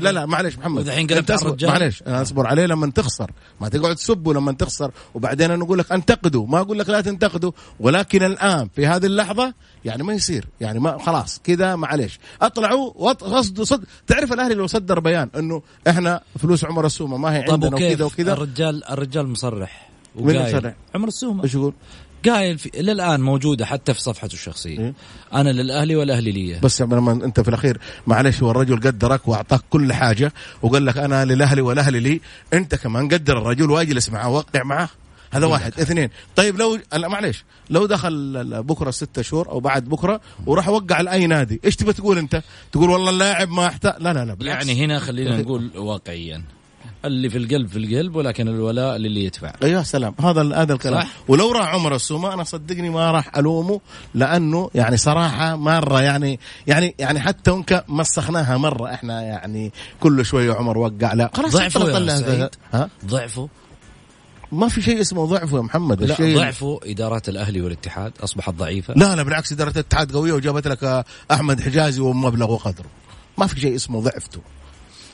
لا 0.00 0.12
لا 0.12 0.26
معلش 0.26 0.56
محمد. 0.56 0.88
الحين 0.88 1.06
قلبت 1.06 1.30
الرجال. 1.30 1.70
معلش 1.70 2.02
أصبر 2.02 2.46
عليه 2.46 2.66
لما 2.66 2.90
تخسر. 2.90 3.30
ما 3.60 3.68
تقعد 3.68 3.96
تسبه 3.96 4.34
لما 4.34 4.52
تخسر. 4.52 4.90
وبعدين 5.14 5.50
أنا 5.50 5.64
أقول 5.64 5.78
لك 5.78 5.92
أنتقده. 5.92 6.44
ما 6.44 6.60
أقول 6.60 6.78
لك 6.78 6.88
لا 6.88 7.00
تنتقده. 7.00 7.52
ولكن 7.80 8.31
الآن 8.32 8.68
في 8.76 8.86
هذه 8.86 9.06
اللحظة 9.06 9.54
يعني 9.84 10.02
ما 10.02 10.12
يصير 10.12 10.44
يعني 10.60 10.80
ما 10.80 10.98
خلاص 10.98 11.40
كذا 11.44 11.76
معلش 11.76 12.18
اطلعوا 12.42 13.12
قصد 13.12 13.62
صد 13.62 13.84
تعرف 14.06 14.32
الأهلي 14.32 14.54
لو 14.54 14.66
صدر 14.66 15.00
بيان 15.00 15.28
إنه 15.36 15.62
إحنا 15.88 16.20
فلوس 16.38 16.64
عمر 16.64 16.86
السومة 16.86 17.16
ما 17.16 17.34
هي 17.36 17.44
عندنا 17.50 17.76
وكذا 17.76 18.04
وكذا. 18.04 18.32
الرجال 18.32 18.84
الرجال 18.84 19.28
مصرح 19.28 19.90
مصرح؟ 20.16 20.74
عمر 20.94 21.08
السومة. 21.08 21.44
إيش 21.44 21.54
يقول؟ 21.54 21.74
قايل 22.28 22.58
في 22.58 22.70
للآن 22.74 23.20
موجودة 23.20 23.66
حتى 23.66 23.94
في 23.94 24.00
صفحته 24.00 24.34
الشخصية. 24.34 24.78
إيه؟ 24.78 24.94
أنا 25.34 25.50
للأهلي 25.50 25.96
والأهلي 25.96 26.32
لي 26.32 26.60
بس 26.60 26.82
لما 26.82 27.12
أنت 27.12 27.40
في 27.40 27.48
الأخير 27.48 27.78
معلش 28.06 28.42
هو 28.42 28.50
الرجل 28.50 28.76
قدرك 28.76 29.28
وأعطاك 29.28 29.60
كل 29.70 29.92
حاجة 29.92 30.32
وقال 30.62 30.86
لك 30.86 30.98
أنا 30.98 31.24
للأهلي 31.24 31.60
والأهلي 31.60 32.00
لي 32.00 32.20
أنت 32.52 32.74
كمان 32.74 33.08
قدر 33.08 33.38
الرجل 33.38 33.70
وأجلس 33.70 34.10
معاه 34.10 34.28
وقع 34.28 34.62
معاه 34.62 34.88
هذا 35.32 35.46
واحد. 35.46 35.80
اثنين. 35.80 36.08
طيب 36.36 36.58
لو 36.58 36.78
لا 36.92 37.08
معلش 37.08 37.44
لو 37.70 37.86
دخل 37.86 38.62
بكرة 38.62 38.90
ستة 38.90 39.22
شهور 39.22 39.48
أو 39.48 39.60
بعد 39.60 39.84
بكرة 39.84 40.20
وراح 40.46 40.68
وقع 40.68 41.00
لأي 41.00 41.26
نادي 41.26 41.60
إيش 41.64 41.76
تبي 41.76 41.92
تقول 41.92 42.18
أنت؟ 42.18 42.42
تقول 42.72 42.90
والله 42.90 43.10
اللاعب 43.10 43.50
ما 43.50 43.66
أحتاج. 43.66 43.94
لا 43.98 44.12
لا 44.12 44.24
لا 44.24 44.34
بالعكس. 44.34 44.66
يعني 44.66 44.84
هنا 44.84 44.98
خلينا 44.98 45.36
نقول 45.42 45.70
واقعيا. 45.76 46.42
اللي 47.04 47.30
في 47.30 47.38
القلب 47.38 47.68
في 47.68 47.78
القلب 47.78 48.16
ولكن 48.16 48.48
الولاء 48.48 48.96
للي 48.96 49.24
يدفع. 49.24 49.52
يا 49.62 49.82
سلام. 49.82 50.14
هذا 50.20 50.54
هذا 50.62 50.72
الكلام. 50.72 51.00
صح؟ 51.02 51.08
ولو 51.28 51.52
راح 51.52 51.74
عمر 51.74 51.94
السومة 51.94 52.34
أنا 52.34 52.44
صدقني 52.44 52.90
ما 52.90 53.10
راح 53.10 53.36
ألومه 53.36 53.80
لأنه 54.14 54.70
يعني 54.74 54.96
صراحة 54.96 55.56
مرة 55.56 56.02
يعني 56.02 56.40
يعني 56.66 56.94
يعني 56.98 57.20
حتى 57.20 57.50
انك 57.50 57.84
مسخناها 57.88 58.56
مرة 58.56 58.94
إحنا 58.94 59.22
يعني 59.22 59.72
كل 60.00 60.24
شوية 60.24 60.52
عمر 60.52 60.78
وقع 60.78 61.12
لا. 61.12 61.30
خلاص 61.34 61.56
ضعفه 61.56 61.98
ها؟ 62.72 62.88
ضعفه. 63.06 63.48
ما 64.52 64.68
في 64.68 64.82
شيء 64.82 65.00
اسمه 65.00 65.26
ضعف 65.26 65.52
يا 65.52 65.60
محمد. 65.60 66.02
لا 66.02 66.12
الشيء 66.12 66.36
ضعفه 66.36 66.80
ادارات 66.82 67.28
الأهلي 67.28 67.60
والاتحاد 67.60 68.12
أصبحت 68.20 68.54
ضعيفة. 68.54 68.94
لا 68.94 69.16
لا 69.16 69.22
بالعكس 69.22 69.52
إدارة 69.52 69.70
الاتحاد 69.70 70.12
قوية 70.12 70.32
وجابت 70.32 70.68
لك 70.68 71.04
أحمد 71.30 71.60
حجازي 71.60 72.00
ومبلغ 72.00 72.52
وقدره. 72.52 72.88
ما 73.38 73.46
في 73.46 73.60
شيء 73.60 73.74
اسمه 73.74 74.00
ضعفته. 74.00 74.40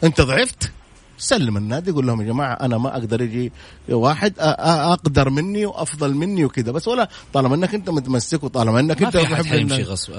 أنت 0.05 0.21
ضعفت؟ 0.21 0.73
سلم 1.19 1.57
النادي 1.57 1.91
يقول 1.91 2.07
لهم 2.07 2.21
يا 2.21 2.27
جماعة 2.27 2.53
أنا 2.53 2.79
ما 2.79 2.93
أقدر 2.97 3.23
يجي 3.23 3.53
واحد 3.89 4.33
أقدر 4.39 5.31
مني 5.31 5.67
وأفضل 5.67 6.15
مني 6.15 6.45
وكذا 6.45 6.73
بس 6.73 6.89
ولا 6.89 7.09
طالما 7.33 7.55
إنك 7.55 7.75
أنت 7.75 7.91
متمسك 7.91 8.45
وطالما 8.45 8.81
إنك 8.81 9.03
أنت 9.03 9.17
ما 9.17 9.25
في 9.25 9.37
حد 9.37 9.45
حيمشي 9.45 9.83
غصب 9.83 10.13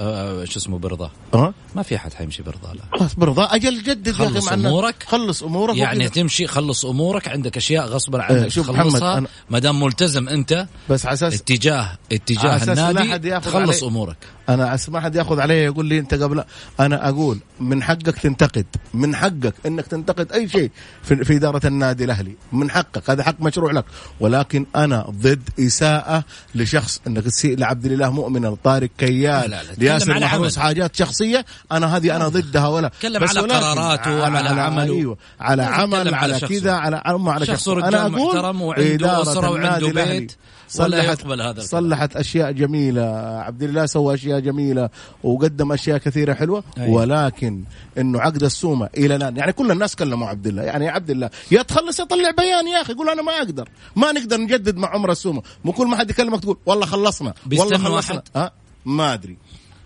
شو 0.44 0.58
اسمه 0.58 0.78
برضاه 0.78 1.10
أه؟ 1.34 1.54
ما 1.74 1.82
في 1.82 1.98
حد 1.98 2.12
حيمشي 2.12 2.42
برضاه 2.42 2.72
لا. 2.72 2.98
خلاص 2.98 3.14
برضاه 3.14 3.54
أجل 3.54 3.82
جدد 3.82 4.06
يا 4.06 4.38
أخي 4.38 4.54
أمورك. 4.54 5.02
خلص 5.06 5.42
أمورك 5.42 5.76
يعني 5.76 6.06
وكدا. 6.06 6.22
تمشي 6.22 6.46
خلص 6.46 6.84
أمورك 6.84 7.28
عندك 7.28 7.56
أشياء 7.56 7.86
غصبا 7.86 8.22
عنك 8.22 8.48
شوف 8.48 8.70
محمد 8.70 9.26
ما 9.50 9.58
دام 9.58 9.80
ملتزم 9.80 10.28
أنت 10.28 10.66
بس 10.90 11.06
على 11.06 11.14
أساس 11.14 11.34
اتجاه 11.34 11.98
اتجاه 12.12 12.72
النادي 12.72 13.40
تخلص 13.40 13.82
أمورك. 13.82 14.16
أنا 14.48 14.78
ما 14.88 15.00
حد 15.00 15.14
ياخذ 15.14 15.40
علي 15.40 15.54
يقول 15.54 15.86
لي 15.86 15.98
أنت 15.98 16.14
قبل 16.14 16.44
أنا 16.80 17.08
أقول 17.08 17.38
من 17.60 17.82
حقك 17.82 18.18
تنتقد 18.18 18.66
من 18.94 19.16
حقك 19.16 19.54
إنك 19.66 19.86
تنتقد 19.86 20.32
أي 20.32 20.48
شيء. 20.48 20.70
في, 21.02 21.24
في 21.24 21.36
إدارة 21.36 21.66
النادي 21.66 22.04
الأهلي. 22.04 22.34
من 22.52 22.70
حقك 22.70 23.10
هذا 23.10 23.22
حق 23.22 23.40
مشروع 23.40 23.72
لك. 23.72 23.84
ولكن 24.20 24.66
أنا 24.76 25.06
ضد 25.10 25.48
إساءة 25.60 26.24
لشخص 26.54 27.00
إنك 27.06 27.24
تسيء 27.24 27.58
لعبد 27.58 27.86
الإله 27.86 28.10
مؤمن 28.10 28.46
لطارق 28.46 28.90
كيال 28.98 29.56
لياسر 29.78 30.20
محروس 30.20 30.58
حاجات 30.58 30.96
شخصية 30.96 31.44
أنا 31.72 31.96
هذه 31.96 32.16
أنا 32.16 32.28
ضدها 32.28 32.68
ولا. 32.68 32.88
تكلم 32.88 33.24
على 33.24 33.40
قراراته 33.40 34.24
على, 34.24 34.38
على 34.38 34.60
عمله. 34.60 34.94
أيوة 34.94 35.16
على 35.40 35.62
عمل 35.62 36.14
على 36.14 36.40
كذا 36.40 36.72
على 36.72 37.02
على 37.06 37.46
شخص 37.46 37.68
أنا 37.68 38.00
أقول 38.02 38.12
محترم 38.12 38.62
وعنده 38.62 39.22
أسرة 39.22 39.50
وعنده 39.50 39.88
بيت. 39.88 40.36
صلحت 40.70 41.26
هذا 41.26 41.60
صلحت 41.60 42.16
أشياء 42.16 42.52
جميلة. 42.52 43.02
عبد 43.40 43.62
الله 43.62 43.86
سوى 43.86 44.14
أشياء 44.14 44.40
جميلة 44.40 44.88
وقدم 45.22 45.72
أشياء 45.72 45.98
كثيرة 45.98 46.34
حلوة. 46.34 46.64
أيوة. 46.78 46.94
ولكن 46.94 47.64
إنه 47.98 48.20
عقد 48.20 48.42
السومة 48.42 48.88
إلى 48.96 49.16
الآن. 49.16 49.36
يعني 49.36 49.52
كل 49.52 49.70
الناس 49.70 49.96
كلموا 49.96 50.28
عبد 50.28 50.46
الله. 50.46 50.62
يعني 50.62 50.84
يا 50.84 50.90
عبد 50.90 51.10
الله 51.10 51.30
يا 51.50 51.62
تخلص 51.62 52.00
يطلع 52.00 52.30
بيان 52.30 52.68
يا 52.68 52.80
أخي. 52.82 52.92
يقول 52.92 53.08
أنا 53.08 53.22
ما 53.22 53.32
أقدر. 53.32 53.68
ما 53.96 54.12
نقدر 54.12 54.40
نجدد 54.40 54.76
مع 54.76 54.88
عمر 54.88 55.10
السومة. 55.10 55.42
مو 55.64 55.72
كل 55.72 55.86
ما 55.86 55.96
حد 55.96 56.10
يكلمك 56.10 56.40
تقول 56.40 56.56
والله 56.66 56.86
خلصنا 56.86 57.34
والله 57.52 57.78
خلصنا. 57.78 58.22
ها؟ 58.36 58.52
ما 58.84 59.14
أدري. 59.14 59.36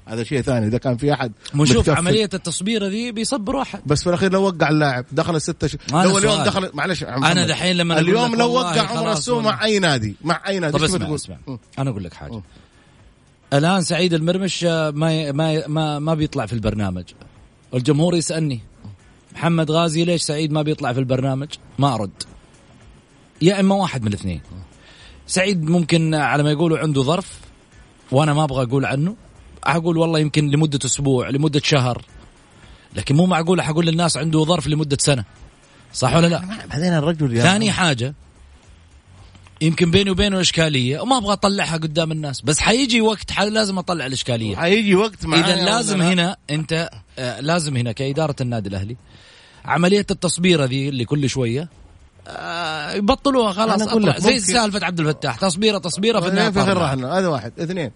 هذا 0.06 0.24
شيء 0.24 0.40
ثاني. 0.40 0.66
إذا 0.66 0.78
كان 0.78 0.96
في 0.96 1.12
أحد 1.12 1.32
نشوف 1.54 1.90
عملية 1.90 2.28
التصبير 2.34 2.84
ذي 2.84 3.12
بيصبر 3.12 3.56
واحد. 3.56 3.80
بس 3.86 4.02
في 4.02 4.08
الأخير 4.08 4.32
لو 4.32 4.42
وقع 4.42 4.68
اللاعب 4.68 5.04
دخل 5.12 5.36
الستة 5.36 5.66
ش... 5.66 5.76
لو 5.92 6.18
اليوم 6.18 6.42
دخل 6.42 6.70
معلش 6.74 7.02
أنا 7.02 7.46
دحين 7.46 7.76
لما 7.76 7.98
اليوم 8.00 8.34
لو 8.34 8.52
وقع 8.52 8.80
عمر 8.80 9.12
السومه 9.12 9.50
مع 9.50 9.64
أي 9.64 9.78
نادي 9.78 10.16
مع 10.24 10.42
أي 10.48 10.58
نادي 10.58 10.78
طب 10.78 10.84
اسمع, 10.84 11.14
اسمع. 11.14 11.36
أنا 11.78 11.90
أقول 11.90 12.04
لك 12.04 12.14
حاجة. 12.14 12.32
م. 12.32 12.42
الآن 13.52 13.82
سعيد 13.82 14.14
المرمش 14.14 14.64
آه، 14.64 14.90
ما 14.90 15.32
ما 15.32 15.66
ما, 15.66 15.98
ما 15.98 16.14
بيطلع 16.14 16.46
في 16.46 16.52
البرنامج. 16.52 17.04
الجمهور 17.74 18.14
يسألني 18.14 18.60
محمد 19.34 19.70
غازي 19.70 20.04
ليش 20.04 20.22
سعيد 20.22 20.52
ما 20.52 20.62
بيطلع 20.62 20.92
في 20.92 21.00
البرنامج؟ 21.00 21.48
ما 21.78 21.94
أرد. 21.94 22.22
يا 23.42 23.60
إما 23.60 23.74
واحد 23.74 24.02
من 24.02 24.08
الاثنين. 24.08 24.40
سعيد 25.26 25.62
ممكن 25.62 26.14
على 26.14 26.42
ما 26.42 26.50
يقولوا 26.50 26.78
عنده 26.78 27.02
ظرف 27.02 27.40
وأنا 28.12 28.34
ما 28.34 28.44
أبغى 28.44 28.62
أقول 28.64 28.84
عنه. 28.84 29.16
أقول 29.64 29.96
والله 29.98 30.18
يمكن 30.18 30.50
لمدة 30.50 30.78
أسبوع 30.84 31.28
لمدة 31.28 31.60
شهر. 31.64 32.02
لكن 32.96 33.16
مو 33.16 33.26
معقول 33.26 33.62
حقول 33.62 33.86
للناس 33.86 34.16
عنده 34.16 34.44
ظرف 34.44 34.66
لمدة 34.66 34.96
سنة. 35.00 35.24
صح 35.92 36.16
ولا 36.16 36.26
لا؟ 36.26 36.42
بعدين 36.70 36.92
الرجل 36.92 37.42
ثاني 37.42 37.72
حاجة 37.72 38.14
يمكن 39.60 39.90
بيني 39.90 40.10
وبينه 40.10 40.40
إشكالية 40.40 41.00
وما 41.00 41.16
أبغى 41.16 41.32
أطلعها 41.32 41.76
قدام 41.76 42.12
الناس 42.12 42.40
بس 42.40 42.58
حيجي 42.58 43.00
وقت 43.00 43.30
حي 43.30 43.50
لازم 43.50 43.78
أطلع 43.78 44.06
الإشكالية. 44.06 44.56
حيجي 44.56 44.94
وقت 44.94 45.26
معايا 45.26 45.44
إذا 45.44 45.64
لازم 45.64 46.02
هنا 46.02 46.36
أنت 46.50 46.90
آه 47.18 47.40
لازم 47.40 47.76
هنا 47.76 47.92
كإدارة 47.92 48.36
النادي 48.40 48.68
الأهلي 48.68 48.96
عملية 49.64 50.06
التصبيره 50.10 50.64
ذي 50.64 50.88
اللي 50.88 51.04
كل 51.04 51.28
شوية 51.28 51.68
آه 52.28 52.92
يبطلوها 52.92 53.52
خلاص 53.52 53.82
زي 54.18 54.38
سالفة 54.38 54.86
عبد 54.86 55.00
الفتاح 55.00 55.36
تصبيرة 55.36 55.78
تصبيرة 55.78 56.20
في 56.20 56.28
النهاية 56.28 56.50
في 56.50 56.58
هذا 56.58 57.28
واحد. 57.28 57.60
اثنين. 57.60 57.90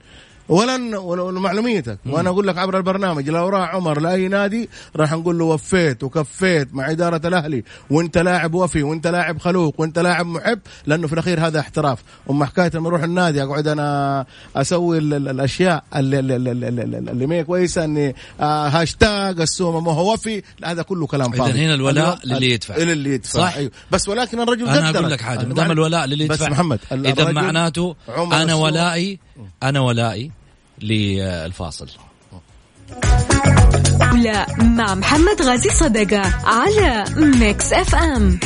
ولن 0.48 0.94
ولمعلوميتك 0.94 1.98
وأنا 2.06 2.30
أقول 2.30 2.46
لك 2.46 2.58
عبر 2.58 2.76
البرنامج 2.76 3.30
لو 3.30 3.48
راح 3.48 3.74
عمر 3.74 4.00
لأي 4.00 4.28
نادي 4.28 4.68
راح 4.96 5.12
نقول 5.12 5.38
له 5.38 5.44
وفيت 5.44 6.04
وكفيت 6.04 6.74
مع 6.74 6.90
إدارة 6.90 7.28
الأهلي 7.28 7.64
وأنت 7.90 8.18
لاعب 8.18 8.54
وفي 8.54 8.82
وأنت 8.82 9.06
لاعب 9.06 9.38
خلوق 9.38 9.74
وأنت 9.80 9.98
لاعب 9.98 10.26
محب 10.26 10.58
لأنه 10.86 11.06
في 11.06 11.12
الأخير 11.12 11.46
هذا 11.46 11.60
احتراف 11.60 11.98
اما 12.30 12.46
حكاية 12.46 12.70
لما 12.74 12.88
أروح 12.88 13.02
النادي 13.02 13.42
أقعد 13.42 13.68
أنا 13.68 14.26
أسوي 14.56 14.98
ال- 14.98 15.14
ال- 15.14 15.28
الأشياء 15.28 15.84
اللي, 15.96 16.18
اللي, 16.18 16.36
اللي, 16.36 16.52
اللي, 16.68 16.98
اللي 16.98 17.26
ما 17.26 17.34
هي 17.34 17.44
كويسة 17.44 17.84
إني 17.84 18.14
آه 18.40 18.68
هاشتاج 18.68 19.40
السومة 19.40 19.80
ما 19.80 19.92
هو 19.92 20.12
وفي 20.12 20.42
لا 20.60 20.70
هذا 20.70 20.82
كله 20.82 21.06
كلام 21.06 21.30
فاضي 21.32 21.64
هنا 21.66 21.74
الولاء 21.74 22.18
الو- 22.24 22.36
للي 22.36 22.50
يدفع. 22.50 22.76
للي 22.76 23.10
يدفع 23.14 23.40
صح؟ 23.40 23.56
أيوه. 23.56 23.70
بس 23.90 24.08
ولكن 24.08 24.40
الرجل 24.40 24.68
أنا. 24.68 24.90
أقول 24.90 25.10
لك 25.10 25.20
حاجة 25.20 25.46
ما 25.46 25.54
دام 25.54 25.70
الولاء 25.70 26.06
للي 26.06 26.26
بس 26.28 26.36
يدفع 26.40 26.50
محمد 26.50 26.78
إذا 26.92 27.32
معناته 27.32 27.96
أنا. 28.32 28.54
ولائي 28.54 29.18
أنا 29.62 29.80
ولائي 29.80 30.30
للفاصل. 30.82 31.88
لا 34.22 34.46
مع 34.58 34.94
محمد 34.94 35.42
غازي 35.42 35.70
صدقة 35.70 36.22
على 36.44 37.04
ميكس 37.16 37.72
اف 37.72 37.94
ام 37.94 38.38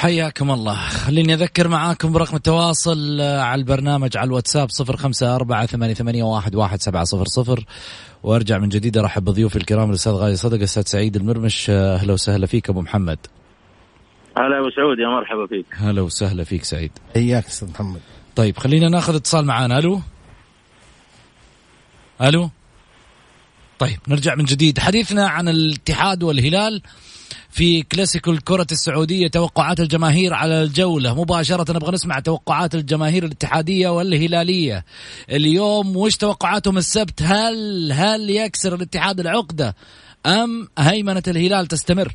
حياكم 0.00 0.50
الله. 0.50 0.74
خليني 0.74 1.34
أذكر 1.34 1.68
معاكم 1.68 2.12
برقم 2.12 2.36
التواصل 2.36 3.20
آه، 3.20 3.40
على 3.40 3.58
البرنامج 3.58 4.16
على 4.16 4.26
الواتساب 4.26 4.70
صفر 4.70 4.96
خمسة 4.96 5.34
أربعة 5.34 5.66
ثمانية, 5.66 6.22
واحد 6.54 6.54
سبعة 6.82 7.04
صفر 7.04 7.24
صفر. 7.24 7.64
وأرجع 8.22 8.58
من 8.58 8.68
جديد. 8.68 8.98
أرحب 8.98 9.24
بضيوفي 9.24 9.56
الكرام 9.56 9.90
الأستاذ 9.90 10.12
غالي 10.12 10.36
صدق 10.36 10.56
الأستاذ 10.56 10.82
سعيد 10.82 11.16
المرمش. 11.16 11.70
أهلا 11.70 12.12
وسهلا 12.12 12.46
فيك 12.46 12.70
أبو 12.70 12.80
محمد. 12.82 13.18
هلا 14.38 14.58
أبو 14.58 14.70
سعود 14.70 14.98
يا 14.98 15.08
مرحبا 15.08 15.46
فيك. 15.46 15.66
هلا 15.72 16.02
وسهلا 16.02 16.44
فيك 16.44 16.64
سعيد. 16.64 16.92
حياك 17.14 17.46
أستاذ 17.46 17.70
محمد. 17.70 18.00
طيب 18.36 18.56
خلينا 18.56 18.88
ناخذ 18.88 19.14
اتصال 19.14 19.44
معانا. 19.44 19.78
ألو؟ 19.78 20.00
ألو؟ 22.22 22.50
طيب 23.80 23.98
نرجع 24.08 24.34
من 24.34 24.44
جديد. 24.44 24.78
حديثنا 24.78 25.28
عن 25.28 25.48
الاتحاد 25.48 26.22
والهلال. 26.22 26.82
في 27.50 27.82
كلاسيكو 27.82 28.30
الكرة 28.30 28.66
السعودية 28.72 29.28
توقعات 29.28 29.80
الجماهير 29.80 30.34
على 30.34 30.62
الجولة. 30.62 31.20
مباشرة 31.22 31.72
نبغى 31.72 31.92
نسمع 31.92 32.20
توقعات 32.20 32.74
الجماهير 32.74 33.24
الاتحادية 33.24 33.88
والهلالية. 33.88 34.84
اليوم 35.30 35.96
وش 35.96 36.16
توقعاتهم 36.16 36.76
السبت؟ 36.76 37.22
هل 37.22 37.92
هل 37.92 38.30
يكسر 38.30 38.74
الاتحاد 38.74 39.20
العقدة 39.20 39.74
أم 40.26 40.68
هيمنة 40.78 41.22
الهلال 41.28 41.66
تستمر؟ 41.66 42.08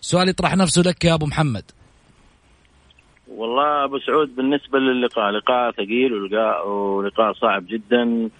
سؤال 0.00 0.28
يطرح 0.28 0.56
نفسه 0.56 0.82
لك 0.82 1.04
يا 1.04 1.14
أبو 1.14 1.26
محمد. 1.26 1.64
والله 3.28 3.84
أبو 3.84 3.98
سعود 3.98 4.36
بالنسبة 4.36 4.78
للقاء 4.78 5.30
لقاء 5.30 5.70
ثقيل 5.72 6.12
ولقاء 6.66 7.32
صعب 7.32 7.66
جدا. 7.66 8.30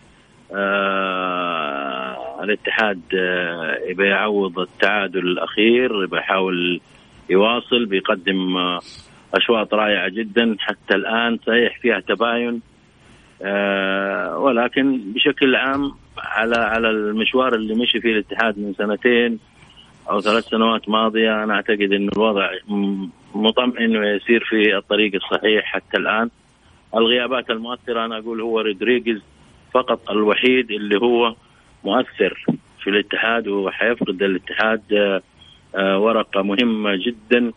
آه 0.54 2.44
الاتحاد 2.44 3.00
آه 3.14 3.78
يعوض 4.04 4.58
التعادل 4.58 5.18
الأخير 5.28 6.04
يبي 6.04 6.16
يحاول 6.16 6.80
يواصل 7.30 7.86
بيقدم 7.86 8.56
آه 8.56 8.80
أشواط 9.34 9.74
رائعة 9.74 10.08
جدا 10.08 10.56
حتى 10.58 10.94
الآن 10.94 11.38
صحيح 11.46 11.78
فيها 11.80 12.00
تباين 12.00 12.60
آه 13.42 14.38
ولكن 14.38 15.00
بشكل 15.14 15.54
عام 15.56 15.92
على 16.18 16.56
على 16.56 16.90
المشوار 16.90 17.54
اللي 17.54 17.74
مشي 17.74 18.00
فيه 18.00 18.12
الاتحاد 18.12 18.58
من 18.58 18.74
سنتين 18.74 19.38
أو 20.10 20.20
ثلاث 20.20 20.44
سنوات 20.44 20.88
ماضية 20.88 21.44
أنا 21.44 21.54
أعتقد 21.54 21.92
إن 21.92 22.08
الوضع 22.08 22.50
مطمئن 23.34 23.96
ويسير 23.96 24.44
في 24.44 24.76
الطريق 24.76 25.14
الصحيح 25.14 25.64
حتى 25.64 25.96
الآن. 25.96 26.30
الغيابات 26.94 27.50
المؤثرة 27.50 28.04
أنا 28.04 28.18
أقول 28.18 28.40
هو 28.40 28.60
رودريغيز 28.60 29.22
فقط 29.76 30.10
الوحيد 30.10 30.70
اللي 30.70 30.98
هو 31.00 31.34
مؤثر 31.84 32.44
في 32.82 32.90
الاتحاد 32.90 33.48
وحيفقد 33.48 34.22
الاتحاد 34.22 34.82
آه، 34.92 35.22
آه، 35.74 35.98
ورقة 35.98 36.42
مهمة 36.42 36.96
جدا 36.96 37.52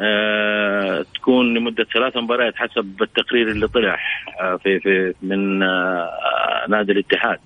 آه، 0.00 1.04
تكون 1.14 1.54
لمدة 1.54 1.84
ثلاث 1.84 2.16
مباريات 2.16 2.56
حسب 2.56 3.02
التقرير 3.02 3.50
اللي 3.50 3.68
طلع 3.68 3.98
في 4.62 4.80
في 4.80 5.14
من 5.22 5.58
نادي 6.68 6.92
الاتحاد. 6.92 7.38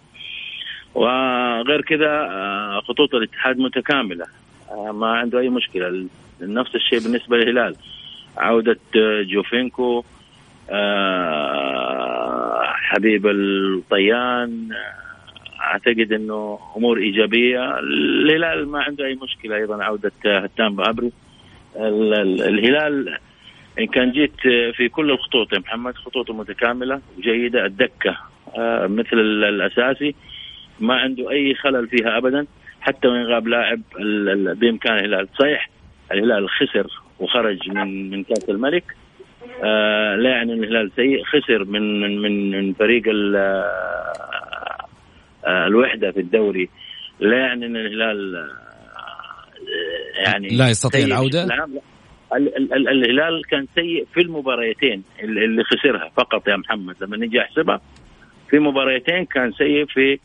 وغير 0.95 1.81
كذا 1.81 2.29
خطوط 2.89 3.15
الاتحاد 3.15 3.59
متكاملة 3.59 4.27
آه، 4.71 4.93
ما 4.93 5.07
عنده 5.07 5.39
أي 5.39 5.49
مشكلة. 5.49 6.07
نفس 6.41 6.75
الشيء 6.75 6.99
بالنسبة 7.01 7.37
للهلال. 7.37 7.77
عودة 8.37 8.79
آه، 8.97 9.23
جوفينكو 9.23 10.05
حبيب 12.75 13.27
الطيان 13.27 14.69
أعتقد 15.61 16.13
إنه 16.13 16.59
أمور 16.77 16.99
إيجابية. 16.99 17.79
الهلال 17.79 18.69
ما 18.69 18.83
عنده 18.83 19.05
أي 19.07 19.15
مشكلة 19.23 19.57
أيضا 19.57 19.85
عودة 19.85 20.13
هتان 20.25 20.77
بابري 20.77 21.13
ال- 21.77 22.15
ال- 22.15 22.43
الهلال 22.43 23.19
إن 23.79 23.87
كان 23.87 24.13
جيت 24.13 24.41
في 24.77 24.89
كل 24.89 25.11
الخطوط 25.11 25.53
يا 25.53 25.59
محمد 25.59 25.95
خطوطه 25.95 26.35
متكاملة 26.35 27.01
وجيده 27.19 27.67
الدكة 27.67 28.17
آه، 28.59 28.87
مثل 28.87 29.13
ال- 29.19 29.45
الأساسي. 29.45 30.15
ما 30.81 30.95
عنده 30.95 31.31
أي 31.31 31.55
خلل 31.55 31.89
فيها 31.89 32.19
ابدا 32.19 32.47
حتى 32.81 33.09
وان 33.09 33.23
غاب 33.27 33.49
لاعب 33.49 33.81
بإمكان 34.61 34.95
الهلال. 34.99 35.29
صحيح 35.41 35.71
الهلال 36.13 36.49
خسر 36.51 36.87
وخرج 37.19 37.69
من 37.71 38.11
من 38.11 38.25
كأس 38.25 38.49
الملك. 38.51 38.85
آه 39.65 40.15
لا 40.17 40.31
يعني 40.31 40.53
ان 40.53 40.65
الهلال 40.65 40.91
سيء. 40.97 41.25
خسر 41.25 41.65
من 41.65 42.01
من 42.01 42.19
من, 42.23 42.51
من 42.51 42.73
فريق 42.73 43.03
آه، 43.37 43.65
آه، 45.47 45.67
الوحدة 45.67 46.11
في 46.11 46.21
الدوري. 46.21 46.69
لا 47.21 47.37
يعني 47.39 47.67
ان 47.67 47.77
الهلال 47.77 48.49
يعني 50.27 50.49
لا 50.49 50.69
يستطيع 50.69 51.01
عام. 51.17 51.29
لا. 51.47 51.65
ال- 52.37 52.57
ال- 52.57 52.73
ال- 52.75 52.89
الهلال 52.89 53.45
كان 53.51 53.67
سيء 53.75 54.07
في 54.15 54.21
المباريتين 54.21 55.03
اللي 55.23 55.65
خسرها 55.65 56.11
فقط 56.17 56.49
يا 56.49 56.57
محمد. 56.57 56.97
لما 57.01 57.17
نجي 57.17 57.41
أحسبها 57.41 57.81
في 58.51 58.59
مباريتين 58.59 59.25
كان 59.25 59.53
سيء 59.53 59.85
في 59.87 60.19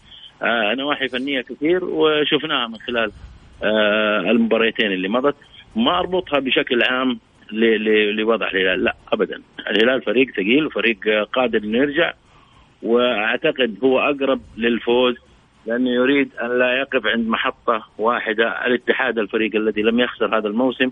نواحي 0.77 1.07
فنية 1.07 1.41
كثير 1.41 1.85
وشفناها 1.85 2.67
من 2.67 2.77
خلال 2.87 3.11
المباريتين 4.29 4.91
اللي 4.91 5.07
مضت. 5.07 5.35
ما 5.75 5.99
أربطها 5.99 6.39
بشكل 6.39 6.83
عام 6.83 7.19
لوضع 7.51 8.47
الهلال. 8.47 8.83
لا 8.83 8.95
ابدا. 9.13 9.41
الهلال 9.69 10.01
فريق 10.01 10.31
ثقيل 10.31 10.65
وفريق 10.65 10.97
قادر 11.33 11.59
إنه 11.63 11.77
يرجع 11.77 12.13
وأعتقد 12.83 13.77
هو 13.83 13.99
أقرب 13.99 14.41
للفوز 14.57 15.15
لأنه 15.65 15.89
يريد 15.89 16.29
أن 16.41 16.59
لا 16.59 16.79
يقف 16.79 17.05
عند 17.05 17.27
محطة 17.27 17.83
واحدة 17.97 18.65
الاتحاد 18.65 19.19
الفريق 19.19 19.55
الذي 19.55 19.81
لم 19.81 19.99
يخسر 19.99 20.37
هذا 20.37 20.47
الموسم 20.47 20.91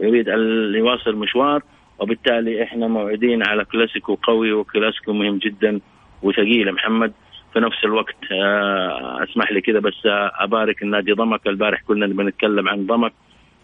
يريد 0.00 0.28
أن 0.28 0.74
يواصل 0.74 1.16
مشوار 1.16 1.62
وبالتالي 1.98 2.62
إحنا 2.62 2.88
موعدين 2.88 3.48
على 3.48 3.64
كلاسيكو 3.64 4.14
قوي 4.14 4.52
وكلاسيكو 4.52 5.12
مهم 5.12 5.38
جدا 5.38 5.80
وثقيل. 6.22 6.72
محمد 6.72 7.12
في 7.52 7.60
نفس 7.60 7.84
الوقت 7.84 8.16
آه، 8.32 9.22
أسمح 9.24 9.52
لي 9.52 9.60
كذا 9.60 9.78
بس 9.78 10.06
آه، 10.06 10.32
أبارك 10.38 10.82
النادي 10.82 11.12
ضمك. 11.12 11.46
البارح 11.46 11.82
كنا 11.82 12.06
بنتكلم 12.06 12.68
عن 12.68 12.86
ضمك. 12.86 13.12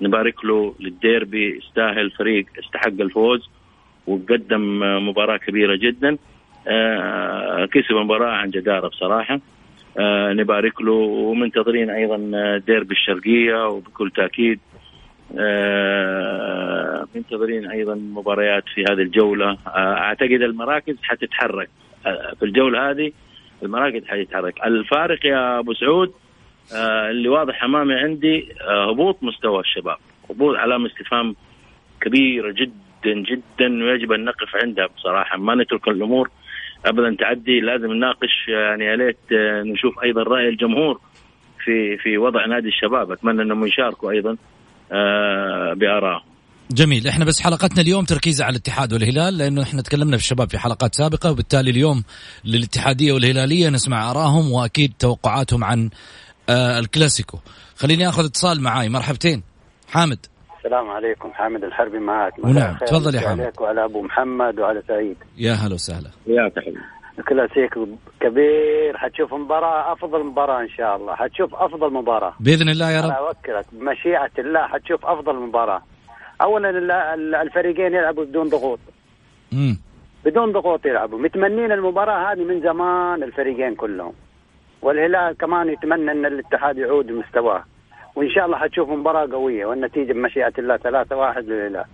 نبارك 0.03 0.45
له 0.45 0.75
للديربي 0.81 1.59
استاهل 1.59 2.11
فريق 2.11 2.47
استحق 2.59 3.01
الفوز 3.01 3.51
وقدم 4.07 4.81
مباراة 5.09 5.37
كبيرة 5.37 5.77
جدا. 5.77 6.17
آه، 6.69 7.65
كسب 7.67 7.91
المباراة 7.91 8.31
عن 8.31 8.51
جدارة 8.51 8.89
بصراحة. 8.89 9.41
آه، 9.99 10.33
نبارك 10.33 10.83
له 10.83 10.93
ومنتظرين 10.93 11.91
أيضا 11.91 12.17
ديربي 12.67 12.95
الشرقية 12.95 13.69
وبكل 13.69 14.11
تأكيد 14.11 14.61
آه، 15.39 17.07
منتظرين 17.15 17.71
أيضا 17.71 17.95
مباريات 17.95 18.65
في 18.75 18.85
هذه 18.91 19.03
الجولة. 19.03 19.57
أعتقد 19.77 20.43
المراكز 20.43 20.97
حتتحرك. 21.03 21.71
في 22.39 22.43
الجولة 22.43 22.91
هذه 22.91 23.13
المراكز 23.63 24.05
حتتحرك. 24.07 24.67
الفارق 24.67 25.27
يا 25.27 25.59
أبو 25.59 25.75
سعود 25.75 26.13
اللي 27.11 27.29
واضح 27.29 27.65
أمامي 27.65 27.95
عندي 27.95 28.49
هبوط 28.91 29.19
مستوى 29.23 29.61
الشباب. 29.61 29.97
هبوط 30.31 30.57
علامة 30.57 30.87
استفهام 30.87 31.37
كبيرة 32.01 32.53
جدا 32.53 33.15
جدا 33.31 33.85
ويجب 33.85 34.13
أن 34.13 34.25
نقف 34.25 34.57
عندها 34.63 34.87
بصراحة. 34.87 35.39
ما 35.39 35.55
نترك 35.55 35.89
الأمور 35.89 36.31
ابدا 36.87 37.17
تعدي. 37.21 37.61
لازم 37.61 37.93
نناقش 37.93 38.49
يعني 38.49 38.85
يا 38.85 38.97
ليت 38.97 39.33
نشوف 39.73 40.03
أيضا 40.03 40.23
رأي 40.23 40.49
الجمهور 40.49 41.01
في 41.65 41.97
في 41.97 42.19
وضع 42.19 42.47
نادي 42.47 42.69
الشباب. 42.69 43.13
أتمنى 43.13 43.43
أنهم 43.43 43.67
يشاركوا 43.67 44.11
أيضا 44.11 44.37
آه، 44.93 45.75
بآرائهم. 45.75 46.31
جميل. 46.71 47.09
إحنا 47.09 47.25
بس 47.25 47.41
حلقتنا 47.41 47.83
اليوم 47.83 48.05
تركيزها 48.05 48.47
على 48.47 48.53
الاتحاد 48.53 48.93
والهلال 48.93 49.39
لأنه 49.39 49.63
إحنا 49.63 49.83
تكلمنا 49.83 50.17
في 50.17 50.23
الشباب 50.23 50.51
في 50.51 50.59
حلقات 50.59 50.95
سابقة 50.95 51.31
وبالتالي 51.31 51.71
اليوم 51.71 52.05
للاتحادية 52.45 53.13
والهلالية 53.13 53.69
نسمع 53.69 54.11
آرائهم 54.11 54.53
وأكيد 54.53 54.93
توقعاتهم 54.99 55.65
عن 55.65 55.85
آه 55.85 55.91
الكلاسيكو. 56.79 57.39
خليني 57.77 58.09
آخذ 58.09 58.25
اتصال 58.25 58.63
معاي. 58.63 58.89
مرحبتين. 58.89 59.43
حامد. 59.89 60.19
السلام 60.59 60.91
عليكم. 60.91 61.33
حامد 61.33 61.65
الحربي 61.65 61.99
معك. 61.99 62.33
ونعم 62.45 62.77
تفضل 62.87 63.15
يا 63.15 63.21
حامد. 63.21 63.41
عليك 63.41 63.61
وعلى 63.61 63.85
أبو 63.85 64.03
محمد 64.03 64.59
وعلى 64.61 64.83
سعيد. 64.89 65.17
يا 65.39 65.53
هلا 65.53 65.75
وسهلا. 65.75 66.11
يا 66.27 66.49
تحيه 66.49 67.01
كلاسيكو 67.29 67.87
كبير. 68.21 68.97
حتشوف 68.97 69.35
مباراة 69.35 69.93
أفضل 69.93 70.25
مباراة 70.25 70.61
إن 70.61 70.69
شاء 70.69 70.97
الله. 70.97 71.15
حتشوف 71.15 71.55
أفضل 71.55 71.93
مباراة. 71.93 72.35
بإذن 72.41 72.69
الله 72.69 72.91
يا 72.91 73.01
رب. 73.01 73.05
أنا 73.05 73.19
أوكلك. 73.19 73.67
بمشيئة 73.73 74.31
الله. 74.39 74.67
حتشوف 74.69 75.07
أفضل 75.07 75.37
مباراة. 75.37 75.83
أولا 76.43 76.69
الفريقين 77.43 77.95
يلعبوا 77.95 78.25
بدون 78.25 78.49
ضغوط. 78.49 78.79
مم. 79.53 79.77
بدون 80.25 80.53
ضغوط 80.53 80.87
يلعبوا. 80.87 81.19
متمنين 81.19 81.73
المباراة 81.73 82.33
هذه 82.33 82.45
من 82.45 82.61
زمان 82.61 83.23
الفريقين 83.23 83.75
كلهم. 83.75 84.13
والهلال 84.83 85.37
كمان 85.37 85.69
يتمنى 85.69 86.11
أن 86.11 86.27
الاتحاد 86.27 86.79
يعود 86.79 87.07
لمستواه. 87.11 87.65
وإن 88.17 88.31
شاء 88.31 88.47
الله 88.47 88.59
حتشوف 88.59 88.89
مباراة 88.89 89.33
قوية 89.33 89.67
والنتيجة 89.67 90.13
بمشيئة 90.13 90.53
الله 90.59 90.77
3 90.77 91.17
1 91.17 91.45
للهلال. 91.45 91.85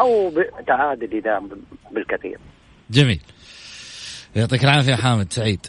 أو 0.00 0.32
تعادل 0.66 1.16
إذا 1.16 1.42
بالكثير. 1.90 2.38
جميل. 2.90 3.20
يعطيك 4.36 4.64
العافية 4.64 4.94
حامد 4.94 5.32
سعيد. 5.32 5.66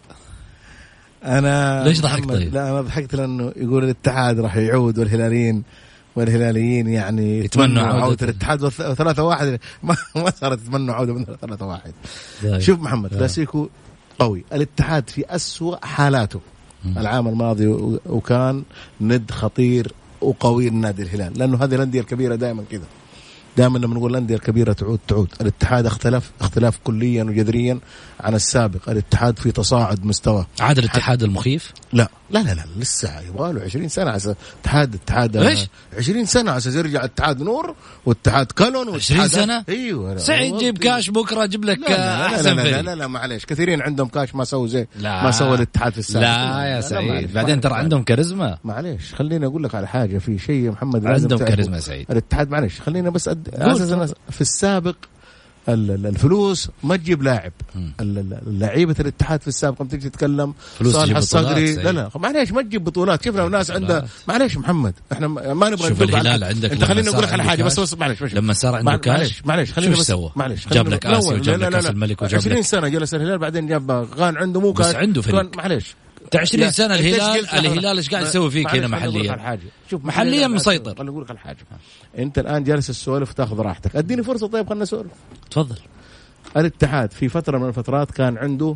أنا 1.25 1.83
ليش 1.83 2.01
ضحكت 2.01 2.29
طيب؟ 2.29 2.53
لا 2.53 2.69
أنا 2.69 2.81
ضحكت 2.81 3.15
لأنه 3.15 3.53
يقول 3.55 3.83
الاتحاد 3.83 4.39
راح 4.39 4.57
يعود 4.57 4.99
والهلاليين 4.99 5.63
والهلاليين 6.15 6.87
يعني 6.87 7.39
يتمنوا 7.39 7.83
عودة. 7.83 8.25
الاتحاد 8.25 8.63
وثلاثة 8.63 9.23
واحد. 9.23 9.47
ما, 9.83 9.95
ما 10.15 10.29
صارت 10.29 10.61
يتمنوا 10.61 10.95
عودة 10.95 11.13
من 11.13 11.25
ثلاثة 11.25 11.67
واحد. 11.67 11.93
طيب. 12.43 12.59
شوف 12.59 12.79
محمد 12.79 13.09
كلاسيكو 13.09 13.69
قوي. 14.21 14.43
الاتحاد 14.53 15.09
في 15.09 15.25
أسوأ 15.29 15.85
حالاته. 15.85 16.39
العام 16.97 17.27
الماضي 17.27 17.67
وكان 18.05 18.63
ند 19.01 19.31
خطير 19.31 19.91
وقوي 20.21 20.69
لنادي 20.69 21.01
الهلال. 21.01 21.39
لأنه 21.39 21.63
هذه 21.63 21.75
الأندية 21.75 21.99
الكبيرة 22.01 22.35
دائما 22.35 22.63
كذا. 22.71 22.85
دائما 23.57 23.77
لما 23.77 23.95
نقول 23.95 24.11
الأندية 24.11 24.35
الكبيرة 24.35 24.73
تعود 24.73 24.99
تعود. 25.07 25.27
الاتحاد 25.41 25.85
اختلف 25.85 26.31
اختلاف 26.41 26.79
كليا 26.83 27.23
وجذريا 27.23 27.79
عن 28.19 28.35
السابق. 28.35 28.89
الاتحاد 28.89 29.39
في 29.39 29.51
تصاعد 29.51 30.05
مستوى 30.05 30.45
عاد 30.59 30.77
الاتحاد 30.77 31.23
المخيف؟ 31.23 31.73
لا. 31.93 32.09
لا 32.33 32.39
لا 32.39 32.53
لا 32.53 32.63
لسه 32.77 33.19
يبغى 33.19 33.53
له 33.53 33.61
20 33.61 33.87
سنة 33.87 34.11
على 34.11 34.35
اتحاد 34.61 34.95
اتحاد 34.95 35.37
إيش 35.37 35.67
20 35.97 36.25
سنة 36.25 36.51
على 36.51 36.57
أساس 36.57 36.75
يرجع 36.75 37.03
اتحاد 37.03 37.41
نور 37.41 37.75
واتحاد 38.05 38.45
كلون 38.45 38.95
20 38.95 39.27
سنة؟ 39.27 39.65
أيوه 39.69 40.17
سعيد 40.17 40.57
جيب 40.57 40.77
كاش 40.77 41.09
بكرة 41.09 41.43
أجيب 41.43 41.65
لك 41.65 41.79
لا 41.79 42.25
أحسن 42.25 42.55
لا 42.55 42.61
لا, 42.61 42.69
لا 42.71 42.81
لا 42.81 42.95
لا 42.95 43.07
معليش 43.07 43.45
كثيرين 43.45 43.81
عندهم 43.81 44.07
كاش 44.07 44.35
ما 44.35 44.43
سووا 44.43 44.67
زي 44.67 44.87
لا. 44.99 45.23
ما 45.23 45.31
سوى 45.31 45.55
الاتحاد 45.55 45.91
في 45.93 45.99
السابق. 45.99 46.27
لا 46.27 46.63
يا 46.63 46.81
سعيد. 46.81 47.33
بعدين 47.33 47.61
ترى 47.61 47.73
عندهم 47.73 48.03
كاريزما. 48.03 48.57
معليش 48.63 49.13
خليني 49.13 49.45
أقول 49.45 49.63
لك 49.63 49.75
على 49.75 49.87
حاجة 49.87 50.17
في 50.17 50.39
شيء 50.39 50.71
محمد 50.71 51.05
عندهم 51.05 51.39
كاريزما 51.39 51.79
سعيد. 51.79 52.05
الاتحاد 52.11 52.49
معليش 52.49 52.81
خلينا 52.81 53.09
بس 53.09 53.27
أد... 53.27 53.49
في 54.29 54.41
السابق 54.41 54.95
الفلوس 55.69 56.69
ما 56.83 56.95
تجيب 56.97 57.23
لاعب. 57.23 57.51
لعيبه 58.47 58.95
الاتحاد 58.99 59.41
في 59.41 59.47
السابق 59.47 59.87
تيجي 59.87 60.09
تتكلم 60.09 60.53
صالح 60.83 61.17
الصقري 61.17 61.75
لا 61.75 61.91
لا 61.91 62.09
معليش 62.15 62.51
ما 62.51 62.61
تجيب 62.61 62.83
بطولات. 62.83 63.25
شفنا 63.25 63.47
ناس 63.47 63.71
عندها 63.71 64.07
معليش 64.27 64.57
محمد 64.57 64.93
إحنا 65.11 65.27
ما 65.27 65.69
نبغى 65.69 65.87
شوف 65.89 66.01
الهلال 66.01 66.43
عندك 66.43 66.71
انت 66.71 66.83
خليني 66.83 67.09
أقول 67.09 67.23
لك 67.23 67.33
على 67.33 67.43
حاجة 67.43 67.63
بس 67.63 67.79
بس 67.79 67.93
معليش 67.93 68.21
لما 68.23 68.53
صار 68.53 68.75
عنده 68.75 68.97
كاش 68.97 69.41
معليش 69.45 69.71
خليني 69.73 69.95
بس 69.95 70.07
سوى. 70.07 70.31
معليش 70.35 70.67
جاب 70.67 70.87
لك 70.87 71.05
آسيا 71.05 71.33
وجاب 71.33 71.59
لك 71.59 71.69
كاس 71.69 71.85
الملك 71.85 72.21
وجاب 72.21 72.39
20 72.39 72.61
سنة 72.61 72.87
جلس 72.87 73.13
الهلال 73.13 73.37
بعدين 73.37 73.67
جاب 73.67 73.91
غان 73.91 74.37
عنده 74.37 74.59
مو 74.59 74.73
كاش. 74.73 74.87
بس 74.87 74.95
عنده 74.95 75.21
فريق 75.21 75.57
معليش. 75.57 75.95
20 76.35 76.71
سنة 76.71 76.95
الهلال 76.95 77.49
الهلال 77.53 77.97
إيش 77.97 78.09
قاعد 78.09 78.25
يسوي 78.25 78.51
فيك 78.51 78.75
هنا 78.75 78.87
محليا. 78.87 79.59
شوف 79.91 80.05
محليا 80.05 80.47
مسيطر. 80.47 80.95
خليني 80.95 81.11
أقول 81.11 81.23
لك 81.23 81.29
على 81.29 81.39
حاجة. 81.39 81.57
أنت 82.17 82.39
الآن 82.39 82.63
جالس 82.63 82.89
السوالف 82.89 83.33
تاخذ 83.33 83.59
راحتك. 83.59 83.95
أديني 83.95 84.23
فرصة 84.23 84.47
طيب 84.47 84.69
خلينا 84.69 84.83
نسولف. 84.83 85.11
تفضل. 85.51 85.77
الاتحاد 86.57 87.11
في 87.11 87.29
فترة 87.29 87.57
من 87.57 87.67
الفترات 87.67 88.11
كان 88.11 88.37
عنده 88.37 88.75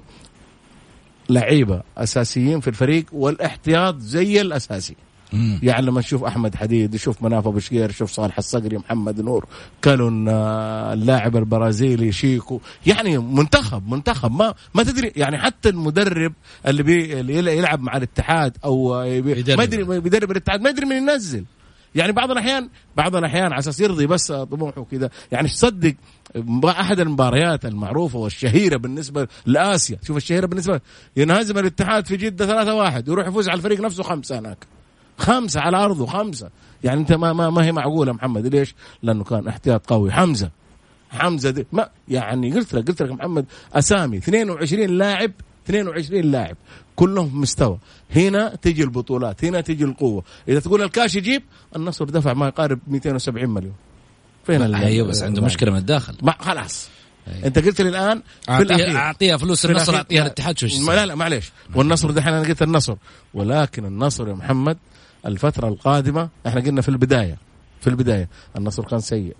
لعيبة 1.29 1.81
أساسيين 1.97 2.59
في 2.59 2.67
الفريق 2.67 3.05
والإحتياط 3.11 3.99
زي 3.99 4.41
الأساسي. 4.41 4.95
يعني 5.63 5.85
لما 5.85 5.99
نشوف 5.99 6.23
أحمد 6.23 6.55
حديد 6.55 6.95
نشوف 6.95 7.23
مناف 7.23 7.47
ابو 7.47 7.59
شقير 7.59 7.89
نشوف 7.89 8.11
صالح 8.11 8.37
الصقري 8.37 8.77
محمد 8.77 9.21
نور 9.21 9.45
كالون 9.81 10.29
آه، 10.29 10.93
اللاعب 10.93 11.37
البرازيلي 11.37 12.11
شيكو 12.11 12.59
يعني 12.85 13.17
منتخب 13.17 13.89
منتخب. 13.89 14.31
ما 14.31 14.53
ما 14.73 14.83
تدري 14.83 15.11
يعني 15.15 15.37
حتى 15.37 15.69
المدرب 15.69 16.33
اللي, 16.67 16.83
بي 16.83 17.19
اللي 17.19 17.57
يلعب 17.57 17.81
مع 17.81 17.97
الاتحاد 17.97 18.57
أو 18.65 18.93
ما 19.57 19.63
يدري 19.63 19.83
بيدرب 19.83 20.31
الاتحاد 20.31 20.61
ما 20.61 20.69
يدري 20.69 20.85
من 20.85 20.95
ينزل. 20.95 21.45
يعني 21.95 22.11
بعض 22.11 22.31
الاحيان 22.31 22.69
بعض 22.97 23.15
الأحيان 23.15 23.51
على 23.51 23.59
أساس 23.59 23.79
يرضي 23.79 24.07
بس 24.07 24.31
طموحه 24.31 24.81
وكذا. 24.81 25.09
يعني 25.31 25.47
تصدق 25.47 25.93
أحد 26.65 26.99
المباريات 26.99 27.65
المعروفة 27.65 28.19
والشهيرة 28.19 28.77
بالنسبة 28.77 29.27
لآسيا. 29.45 29.99
شوف 30.03 30.17
الشهيرة 30.17 30.45
بالنسبة 30.45 30.81
ينهزم 31.17 31.57
الاتحاد 31.57 32.07
في 32.07 32.17
جدة 32.17 32.45
3 32.45 32.73
1 32.73 33.07
يروح 33.07 33.27
يفوز 33.27 33.49
على 33.49 33.57
الفريق 33.57 33.81
نفسه 33.81 34.03
خمسة 34.03 34.39
هناك. 34.39 34.74
خمسة 35.17 35.61
على 35.61 35.77
أرضه 35.77 36.05
خمسة. 36.05 36.49
يعني 36.83 36.99
أنت 36.99 37.13
ما 37.13 37.33
ما, 37.33 37.49
ما 37.49 37.65
هي 37.65 37.71
معقولة 37.71 38.13
محمد 38.13 38.47
ليش؟ 38.47 38.75
لأنه 39.03 39.23
كان 39.23 39.47
احتياط 39.47 39.85
قوي. 39.85 40.11
حمزة. 40.11 40.49
حمزة 41.09 41.49
دي 41.49 41.67
ما 41.71 41.89
يعني 42.07 42.53
قلت 42.53 42.73
لك 42.73 42.87
قلت 42.87 43.01
لك 43.01 43.11
محمد 43.11 43.45
أسامي 43.73 44.17
22 44.17 44.97
لاعب 44.97 45.31
22 45.65 46.21
لاعب. 46.31 46.57
كلهم 46.95 47.41
مستوى. 47.41 47.77
هنا 48.15 48.55
تجي 48.55 48.83
البطولات 48.83 49.45
هنا 49.45 49.61
تجي 49.61 49.83
القوة. 49.83 50.23
إذا 50.47 50.59
تقول 50.59 50.81
الكاش 50.81 51.15
يجيب 51.15 51.43
النصر 51.75 52.05
دفع 52.05 52.33
ما 52.33 52.47
يقارب 52.47 52.79
270 52.87 53.49
مليون. 53.49 53.73
فين 54.45 54.75
أيوه 54.75 55.07
بس 55.07 55.23
عنده 55.23 55.41
مشكلة 55.41 55.71
من 55.71 55.77
الداخل. 55.77 56.17
ما 56.21 56.33
خلاص. 56.39 56.89
أيه. 57.27 57.45
أنت 57.45 57.59
قلت 57.59 57.81
لي 57.81 57.89
الآن 57.89 58.21
اعطيها 58.49 58.97
أعطيها 58.97 59.37
فلوس 59.37 59.65
النصر 59.65 59.95
أعطيها 59.95 60.21
الاتحاد 60.21 60.57
شو 60.57 60.91
لا 60.91 61.05
لا 61.05 61.15
معليش. 61.15 61.51
والنصر 61.75 62.11
دحين 62.11 62.33
أنا 62.33 62.47
قلت 62.47 62.61
النصر. 62.61 62.95
ولكن 63.33 63.85
النصر 63.85 64.27
يا 64.27 64.33
محمد 64.33 64.77
الفترة 65.25 65.67
القادمة 65.67 66.29
إحنا 66.47 66.61
قلنا 66.61 66.81
في 66.81 66.89
البداية 66.89 67.37
في 67.81 67.87
البداية 67.89 68.29
النصر 68.57 68.83
كان 68.83 68.99
سيء. 68.99 69.35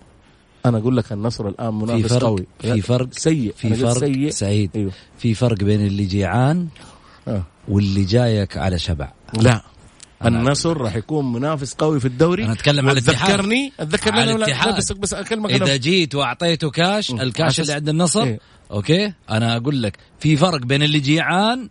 أنا 0.66 0.78
أقول 0.78 0.96
لك 0.96 1.12
النصر 1.12 1.48
الآن 1.48 1.74
منافس 1.74 2.02
في 2.02 2.08
فرق 2.08 2.22
قوي. 2.22 2.46
في 2.60 2.82
فرق 2.82 3.08
سيء. 3.12 3.54
في 3.56 3.74
فرق 3.74 3.98
سيء. 3.98 4.30
سعيد. 4.30 4.70
أيوه. 4.76 4.92
في 5.18 5.34
فرق 5.34 5.56
بين 5.56 5.86
اللي 5.86 6.04
جيعان 6.04 6.68
آه. 7.28 7.42
واللي 7.68 8.04
جايك 8.04 8.56
على 8.56 8.78
شبع. 8.78 9.12
لا. 9.40 9.62
النصر 10.24 10.76
راح 10.76 10.96
يكون 10.96 11.32
منافس 11.32 11.74
قوي 11.74 12.00
في 12.00 12.06
الدوري. 12.06 12.44
أنا 12.44 12.52
أتكلم 12.52 12.88
على 12.88 12.98
الاتحاد. 12.98 13.30
ذكرني 13.30 13.72
اتذكرني 13.80 14.20
على 14.20 14.32
الاتحاد. 14.34 14.76
بس 14.76 14.92
بس 14.92 15.14
أكلمك 15.14 15.50
إذا 15.50 15.76
جيت 15.76 16.14
وأعطيته 16.14 16.70
كاش 16.70 17.10
الكاش 17.10 17.60
اللي 17.60 17.72
عند 17.72 17.88
النصر 17.88 18.22
إيه؟ 18.22 18.40
Okay؟ 18.70 19.12
أنا 19.30 19.56
أقول 19.56 19.82
لك 19.82 19.96
في 20.18 20.36
فرق 20.36 20.60
بين 20.60 20.82
اللي 20.82 21.00
جيعان 21.00 21.68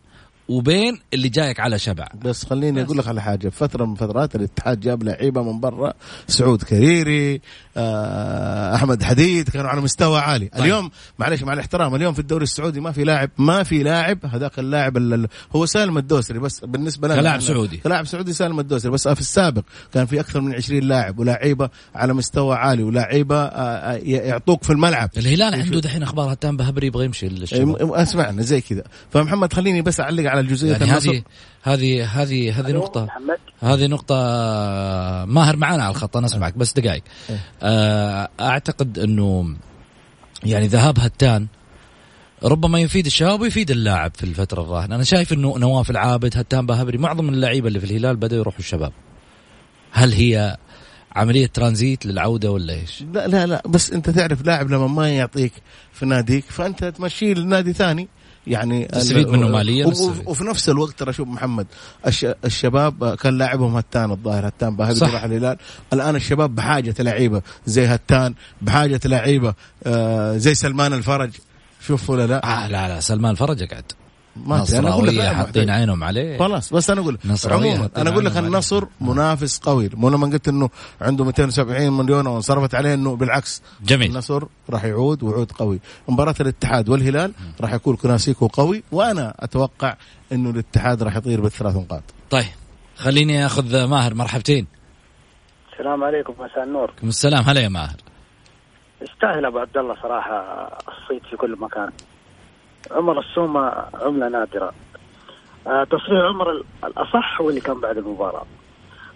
وبين 0.50 1.00
اللي 1.14 1.30
جايك 1.30 1.60
على 1.60 1.80
شبع. 1.80 2.08
بس 2.26 2.46
خليني 2.46 2.82
أقول 2.82 2.98
لك 2.98 3.08
على 3.08 3.22
حاجة. 3.22 3.50
فترة 3.50 3.86
من 3.86 3.96
فترات 3.96 4.36
الاتحاد 4.36 4.80
جاب 4.80 5.04
لعيبة 5.04 5.44
من 5.44 5.60
برا. 5.60 5.94
سعود 6.28 6.64
كريري 6.64 7.42
آه 7.78 8.76
أحمد 8.76 9.04
حديد 9.04 9.50
كانوا 9.50 9.70
على 9.70 9.82
مستوى 9.82 10.20
عالي. 10.20 10.48
طيب. 10.48 10.64
اليوم 10.64 10.92
معلش 11.20 11.44
مع 11.44 11.54
الاحترام 11.54 11.96
اليوم 11.96 12.14
في 12.14 12.20
الدوري 12.20 12.44
السعودي 12.44 12.80
ما 12.80 12.92
في 12.92 13.04
لاعب 13.04 13.30
ما 13.38 13.64
في 13.64 13.84
لاعب 13.84 14.26
هذاك 14.26 14.60
اللاعب 14.60 15.26
هو 15.56 15.66
سالم 15.66 15.98
الدوسري 15.98 16.40
بس 16.40 16.60
بالنسبة 16.66 17.08
لنا 17.08 17.18
كلاعب 17.18 17.40
سعودي. 17.40 17.78
كلاعب 17.78 18.06
سعودي 18.06 18.34
سالم 18.34 18.60
الدوسري. 18.60 18.92
بس 18.92 19.08
في 19.08 19.22
السابق 19.22 19.64
كان 19.94 20.06
في 20.06 20.20
أكثر 20.20 20.42
من 20.42 20.54
20 20.54 20.84
لاعب 20.84 21.20
ولاعيبة 21.20 21.70
على 21.96 22.14
مستوى 22.14 22.56
عالي 22.56 22.84
ولاعيبة 22.84 23.36
آه, 23.36 23.94
آه، 23.94 23.96
يعطوك 23.98 24.64
في 24.64 24.70
الملعب. 24.70 25.10
الهلال 25.18 25.54
عنده 25.56 25.80
دحين 25.80 26.04
أخبار 26.04 26.34
هتان 26.34 26.58
بهبري 26.58 26.88
يبغى 26.88 27.06
يمشي 27.06 27.30
أسمعنا 27.80 28.42
زي 28.42 28.62
كذا. 28.62 28.84
فمحمد 29.12 29.54
خليني 29.54 29.82
بس 29.82 30.00
أعلق 30.00 30.35
على 30.38 30.48
جزئيه 30.48 30.72
يعني 30.72 30.86
هذه 30.86 31.24
هذه 31.64 32.22
هذه 32.22 32.60
هذه 32.60 32.72
نقطة 32.72 33.08
هذه 33.62 33.88
نقطة 33.88 34.16
ماهر 35.26 35.56
معنا 35.56 35.84
على 35.84 35.92
الخط 35.92 36.18
أنا 36.18 36.26
أسمعك 36.26 36.58
بس 36.58 36.74
دقائق. 36.74 37.04
إيه. 37.30 37.40
آه، 37.64 38.30
أعتقد 38.40 39.00
أنه 39.00 39.56
يعني 40.44 40.68
ذهاب 40.68 41.00
هتان 41.00 41.48
ربما 42.44 42.80
يفيد 42.80 43.06
الشباب 43.06 43.42
ويفيد 43.42 43.72
اللاعب 43.72 44.12
في 44.16 44.24
الفترة 44.24 44.62
الراهنة. 44.62 44.96
أنا 44.96 45.04
شايف 45.04 45.34
أنه 45.34 45.58
نواف 45.58 45.90
العابد 45.90 46.38
هتان 46.38 46.66
باهبري 46.66 46.98
معظم 46.98 47.30
اللعيبة 47.30 47.68
اللي 47.68 47.80
في 47.80 47.86
الهلال 47.86 48.16
بدأوا 48.16 48.40
يروحوا 48.40 48.60
الشباب. 48.60 48.92
هل 49.92 50.14
هي 50.14 50.58
عملية 51.16 51.48
ترانزيت 51.48 52.06
للعودة 52.06 52.52
ولا 52.52 52.74
إيش؟ 52.74 53.04
لا 53.14 53.28
لا 53.28 53.46
لا 53.46 53.64
بس 53.68 53.92
أنت 53.92 54.10
تعرف 54.10 54.46
لاعب 54.46 54.72
لما 54.72 54.88
ما 54.88 55.10
يعطيك 55.10 55.54
في 55.94 56.06
ناديك 56.06 56.46
فأنت 56.46 56.84
تمشيه 56.84 57.34
لنادي 57.34 57.74
ثاني. 57.74 58.08
يعني 58.48 58.86
تستفيد 58.86 59.28
منه 59.30 59.48
ماليا 59.48 59.86
وفي 60.26 60.44
نفس 60.44 60.70
الوقت 60.70 61.00
ترى 61.00 61.14
شوف 61.14 61.28
محمد 61.28 61.68
الش 62.08 62.26
الشباب 62.46 63.16
كان 63.16 63.38
لاعبهم 63.38 63.76
هتان 63.78 64.12
الظاهر 64.12 64.48
هتان 64.48 64.76
باهبري 64.76 64.96
صح. 64.96 65.14
راح 65.14 65.24
الهلال 65.24 65.58
الآن 65.94 66.16
الشباب 66.16 66.56
بحاجة 66.56 66.96
لعيبة 67.00 67.42
زي 67.66 67.86
هتان 67.86 68.34
بحاجة 68.62 69.00
لعيبة 69.06 69.54
آه 69.84 70.38
زي 70.38 70.54
سلمان 70.54 70.94
الفرج. 70.94 71.32
شوف 71.88 72.10
ولا 72.10 72.28
لا؟ 72.28 72.64
آه 72.64 72.68
لا 72.68 72.88
لا 72.88 73.00
سلمان 73.00 73.36
فرج 73.36 73.64
قاعد 73.64 73.92
ما 74.36 74.64
أدري، 74.64 74.80
أنا 74.80 74.90
أقول 74.90 75.08
لك 75.08 75.26
حاطين. 75.26 75.70
عينهم 75.70 76.04
عليه. 76.04 76.40
خلاص 76.40 76.74
بس 76.74 76.90
أنا 76.90 77.02
أقول 77.02 77.18
عموما 77.46 77.90
أنا 77.98 78.10
أقول 78.10 78.26
لك. 78.26 78.38
النصر 78.38 78.86
منافس 79.02 79.60
قوي. 79.60 79.90
مو 79.94 80.10
لما 80.10 80.28
قلت 80.28 80.48
إنه 80.48 80.70
عنده 81.02 81.24
270 81.24 81.94
مليون 81.94 82.28
وانصرفت 82.28 82.76
عليه 82.76 82.94
إنه 82.94 83.16
بالعكس. 83.16 83.62
جميل. 83.84 84.12
النصر 84.12 84.44
راح 84.70 84.86
يعود 84.86 85.24
وعود 85.24 85.52
قوي. 85.52 85.80
مباراة 86.08 86.36
الاتحاد 86.40 86.90
والهلال 86.90 87.34
راح 87.62 87.74
يكون 87.74 87.96
كلاسيكو 87.96 88.48
قوي 88.48 88.84
وأنا 88.92 89.36
أتوقع 89.40 89.96
إنه 90.32 90.50
الاتحاد 90.50 91.04
راح 91.04 91.16
يطير 91.16 91.42
بالثلاث 91.42 91.76
نقاط. 91.76 92.04
طيب 92.30 92.46
خليني 92.98 93.46
أخذ 93.46 93.86
ماهر 93.86 94.14
مرحبتين. 94.14 94.68
السلام 95.74 96.04
عليكم 96.04 96.34
مساء 96.34 96.64
النور. 96.64 96.94
السلام. 97.04 97.44
هلا 97.44 97.62
يا 97.62 97.70
ماهر. 97.70 97.96
يستاهل 99.02 99.46
أبو 99.46 99.60
عبد 99.60 99.78
الله 99.78 99.96
صراحة 100.02 100.68
الصيت 100.88 101.24
في 101.30 101.38
كل 101.38 101.56
مكان. 101.60 101.90
عمر 102.92 103.20
السومة 103.20 103.74
عملة 103.94 104.28
نادرة. 104.30 104.72
آه، 105.68 105.84
تصريح 105.84 106.22
عمر 106.22 106.52
ال- 106.52 106.64
الأصح 106.84 107.42
هو 107.42 107.50
اللي 107.50 107.62
كان 107.62 107.80
بعد 107.80 107.98
المباراة. 107.98 108.46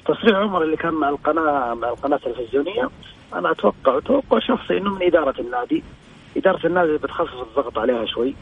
تصريح 0.07 0.37
عمر 0.37 0.63
اللي 0.63 0.77
كان 0.77 0.93
مع 0.93 1.09
القناه 1.09 1.73
مع 1.73 1.89
القناة 1.89 2.15
التلفزيونية 2.17 2.89
أنا 3.33 3.51
أتوقع 3.51 3.99
توقع 3.99 4.39
شخصي 4.39 4.77
إنه 4.77 4.89
من 4.95 5.03
إدارة 5.03 5.41
النادي. 5.41 5.83
إدارة 6.37 6.67
النادي 6.67 6.97
بتخفف 6.97 7.41
الضغط 7.41 7.77
عليها 7.77 8.05
شوي. 8.05 8.35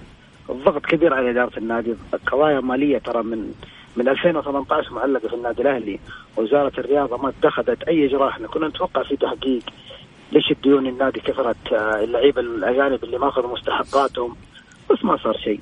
الضغط 0.49 0.85
كبير 0.85 1.13
على 1.13 1.29
إدارة 1.31 1.57
النادي. 1.57 1.95
قضايا 2.27 2.59
مالية 2.59 2.97
ترى 2.97 3.23
من 3.23 3.53
من 3.95 4.07
2018 4.09 4.93
معلقة 4.93 5.27
في 5.27 5.35
النادي 5.35 5.61
الأهلي. 5.61 5.99
وزارة 6.37 6.71
الرياضة 6.77 7.17
ما 7.17 7.29
اتخذت 7.29 7.83
أي 7.83 8.05
اجراء 8.05 8.29
إحنا 8.29 8.47
كنا 8.47 8.67
نتوقع 8.67 9.03
في 9.03 9.15
تحقيق 9.15 9.61
ليش 10.31 10.51
الديون 10.51 10.87
النادي 10.87 11.19
كثرت 11.19 11.73
آه، 11.73 12.03
اللعيبة 12.03 12.41
الأجانب 12.41 13.03
اللي 13.03 13.17
ما 13.17 13.27
أخذوا 13.29 13.53
مستحقاتهم. 13.53 14.35
بس 14.91 15.03
ما 15.03 15.17
صار 15.23 15.37
شيء. 15.43 15.59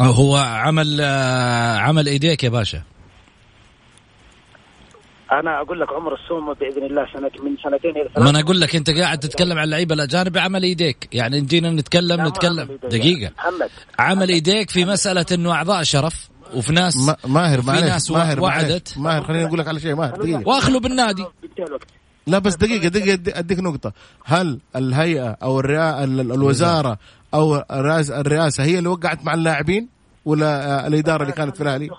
هو 0.00 0.36
عمل 0.36 0.98
آه، 1.00 1.76
عمل 1.78 2.06
إيديك 2.08 2.44
يا 2.44 2.48
باشا. 2.48 2.82
أنا 5.32 5.60
أقول 5.60 5.80
لك 5.80 5.92
عمر 5.92 6.14
السومه 6.14 6.54
بإذن 6.54 6.82
الله 6.86 7.06
سنة 7.12 7.30
من 7.44 7.56
سنتين 7.64 7.90
إلى 7.90 8.08
ثلاث 8.14 8.18
ما 8.24 8.30
أنا 8.30 8.40
أقول 8.40 8.60
لك 8.60 8.76
أنت 8.76 8.90
قاعد 8.90 9.18
تتكلم 9.18 9.58
عن 9.58 9.64
اللعيبة 9.64 9.94
الأجانب 9.94 10.38
عمل 10.38 10.62
إيديك. 10.62 11.08
يعني 11.12 11.40
جينا 11.40 11.70
نتكلم 11.70 12.26
نتكلم. 12.26 12.78
دقيقة. 12.90 13.32
محمد. 13.38 13.70
عمل 13.98 14.28
إيديك 14.28 14.70
في 14.70 14.84
مسألة 14.84 15.26
إنه 15.32 15.52
أعضاء 15.52 15.82
شرف 15.82 16.28
وفي 16.54 16.72
ناس 16.72 16.96
ما- 16.96 17.16
ماهر 17.26 17.62
في 17.62 17.70
ناس 17.70 18.10
ماهر 18.10 18.40
وعدت. 18.40 18.98
ماهر 18.98 19.22
خليني 19.24 19.44
أقول 19.44 19.58
لك 19.58 19.68
على 19.68 19.80
شيء 19.80 19.94
ماهر 19.94 20.16
دقيقة. 20.16 20.48
واخلوا 20.48 20.80
بالنادي. 20.80 21.24
لا 22.26 22.38
بس 22.38 22.54
دقيقة 22.56 22.88
دقيقة 22.88 23.16
أدي- 23.16 23.38
أديك 23.38 23.58
نقطة. 23.58 23.92
هل 24.24 24.58
الهيئة 24.76 25.36
أو 25.42 25.60
الرئا... 25.60 26.04
أو 27.34 27.56
الرئاس- 27.56 28.10
الرئاسة 28.10 28.64
هي 28.64 28.78
اللي 28.78 28.88
وقعت 28.88 29.24
مع 29.24 29.34
اللاعبين 29.34 29.88
ولا 30.24 30.46
آه، 30.84 30.86
الإدارة 30.86 31.22
اللي 31.22 31.32
كانت 31.32 31.56
في 31.56 31.62
الأهلي؟ 31.62 31.90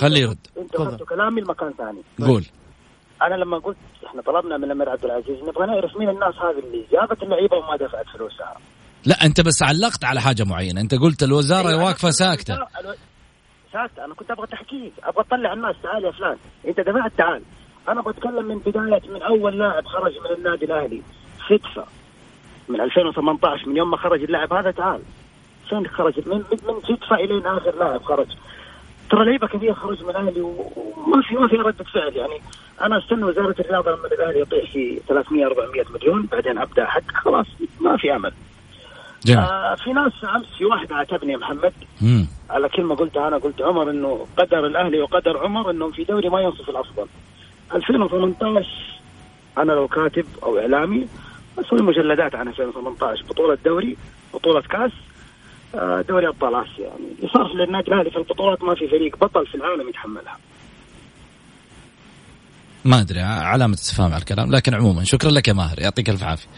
خليه 0.00 0.20
يرد. 0.20 0.38
انت 0.58 0.74
اخذت 0.74 1.02
كلامي 1.02 1.40
لمكان 1.40 1.72
ثاني. 1.78 2.28
قول. 2.30 2.44
أنا 3.22 3.34
لما 3.34 3.58
قلت 3.58 3.76
إحنا 4.06 4.22
طلبنا 4.22 4.56
من 4.56 4.64
الأمير 4.64 4.88
عبد 4.90 5.04
العزيز 5.04 5.36
نبغى 5.48 5.66
نعرف 5.66 5.96
مين 5.96 6.08
الناس 6.08 6.34
هذه 6.34 6.58
اللي 6.66 6.86
جابت 6.92 7.22
اللعيبة 7.22 7.56
وما 7.56 7.76
دفعت 7.76 8.06
فلوسها 8.16 8.54
لا 9.06 9.14
أنت 9.26 9.40
بس 9.40 9.62
علقت 9.62 10.04
على 10.04 10.20
حاجة 10.20 10.44
معينة. 10.44 10.80
أنت 10.80 10.94
قلت 10.94 11.22
الوزارة 11.22 11.68
أيوة، 11.68 11.84
واقفة 11.84 12.10
ساكتة. 12.10 12.54
أنا- 12.56 12.96
ساكتة. 13.72 14.04
أنا 14.04 14.14
كنت 14.14 14.30
أبغى 14.30 14.46
تحقيق 14.46 14.92
أبغى 15.04 15.24
أطلع 15.24 15.52
الناس. 15.52 15.76
تعال 15.82 16.04
يا 16.04 16.10
فلان. 16.10 16.36
أنت 16.68 16.80
دفعت 16.80 17.12
تعال. 17.18 17.42
أنا 17.88 18.00
بتكلم 18.02 18.44
من 18.48 18.58
بداية 18.58 19.10
من 19.14 19.22
أول 19.22 19.58
لاعب 19.58 19.84
خرج 19.86 20.12
من 20.12 20.36
النادي 20.38 20.64
الأهلي. 20.64 21.02
صدفه 21.48 21.84
من 22.70 22.80
2018 22.80 23.68
من 23.68 23.76
يوم 23.76 23.90
ما 23.90 23.96
خرج 23.96 24.22
اللاعب 24.22 24.52
هذا 24.52 24.70
تعال. 24.70 25.00
فين 25.68 25.86
خرج؟ 25.86 26.28
من 26.28 26.36
من, 26.36 26.58
من 26.68 26.80
صدفه 26.80 27.16
إلين 27.16 27.46
آخر 27.46 27.74
لاعب 27.78 28.02
خرج. 28.02 28.26
ترى 29.10 29.24
لعيبة 29.24 29.46
كثير 29.46 29.74
خرج 29.74 30.02
من 30.04 30.10
الأهلي 30.10 30.40
وما 30.40 31.22
في 31.28 31.34
ما 31.34 31.48
في 31.48 31.56
ردة 31.56 31.84
فعل. 31.84 32.16
يعني 32.16 32.40
أنا 32.82 32.98
أستنى 32.98 33.24
وزارة 33.24 33.54
الرياضة 33.60 33.90
لما 33.90 34.06
الأهلي 34.06 34.40
يطيح 34.40 34.72
في 34.72 35.00
300 35.08 35.46
400 35.46 35.84
مليون 35.94 36.28
بعدين 36.32 36.58
أبدأ 36.58 36.84
حق 36.86 37.10
خلاص 37.14 37.46
ما 37.80 37.96
في 37.96 38.16
أمل. 38.16 38.32
جميل. 39.24 39.38
آه 39.38 39.74
في 39.74 39.92
ناس 39.92 40.12
أمس 40.36 40.46
في 40.58 40.64
واحد 40.64 40.92
عاتبني 40.92 41.32
يا 41.32 41.36
محمد. 41.38 41.72
مم. 42.02 42.26
على 42.50 42.68
كلمة 42.68 42.94
قلتها 42.94 43.28
أنا 43.28 43.36
قلت 43.38 43.62
عمر 43.62 43.90
إنه 43.90 44.26
قدر 44.36 44.66
الأهلي 44.66 45.00
وقدر 45.00 45.38
عمر 45.38 45.70
انهم 45.70 45.92
في 45.92 46.04
دوري 46.04 46.28
ما 46.28 46.40
ينصف 46.40 46.68
الأفضل. 46.70 47.06
2018 47.74 48.66
أنا 49.58 49.72
لو 49.72 49.88
كاتب 49.88 50.24
أو 50.42 50.58
إعلامي 50.58 51.06
أسوي 51.58 51.82
مجلدات 51.82 52.34
عن 52.34 52.48
2018 52.48 53.24
بطولة 53.24 53.58
دوري 53.64 53.96
بطولة 54.34 54.60
كأس 54.60 54.92
آه، 55.74 56.04
دوري 56.08 56.28
أبطال 56.28 56.54
آسيا. 56.54 56.84
يعني 56.84 57.50
اللي 57.52 57.64
للنادي 57.64 57.88
الأهلي 57.88 58.10
في 58.10 58.16
البطولات 58.16 58.62
ما 58.62 58.74
في 58.74 58.88
فريق 58.88 59.16
بطل 59.16 59.46
في 59.46 59.54
العالم 59.54 59.88
يتحملها. 59.88 60.38
ما 62.84 63.00
أدري 63.00 63.20
علامة 63.20 63.74
استفهام 63.74 64.12
على 64.12 64.20
الكلام 64.20 64.50
لكن 64.50 64.74
عموما 64.74 65.04
شكرا 65.04 65.30
لك 65.30 65.48
يا 65.48 65.52
ماهر 65.52 65.78
يعطيك 65.78 66.10
ألف 66.10 66.22
عافية. 66.22 66.48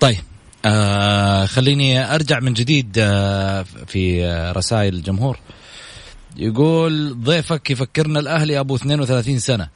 طيب 0.00 0.24
آه 0.64 1.46
خليني 1.46 2.14
أرجع 2.14 2.40
من 2.40 2.52
جديد 2.52 2.96
آه 2.98 3.62
في 3.62 4.24
آه 4.24 4.52
رسائل 4.52 4.94
الجمهور. 4.94 5.38
يقول 6.36 7.22
ضيفك 7.22 7.70
يفكرنا 7.70 8.20
الأهلي 8.20 8.60
أبو 8.60 8.76
32 8.76 9.38
سنة. 9.38 9.68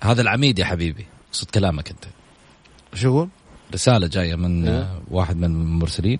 هذا 0.00 0.22
العميد 0.22 0.58
يا 0.58 0.64
حبيبي 0.64 1.06
صدق 1.32 1.50
كلامك 1.50 1.90
أنت. 1.90 2.04
شو 2.96 3.08
يقول؟ 3.08 3.28
رسالة 3.74 4.06
جاية 4.06 4.34
من 4.34 4.68
آه 4.68 5.00
واحد 5.10 5.36
من 5.36 5.44
المرسلين 5.44 6.18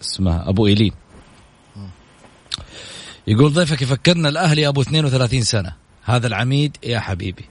اسمه 0.00 0.48
أبو 0.48 0.66
إيلين. 0.66 0.92
يقول 3.26 3.52
ضيفك 3.52 3.82
يفكرنا 3.82 4.28
الاهلي 4.28 4.68
أبو 4.68 4.82
32 4.82 5.42
سنة. 5.42 5.76
هذا 6.04 6.26
العميد 6.26 6.76
يا 6.84 7.00
حبيبي. 7.00 7.44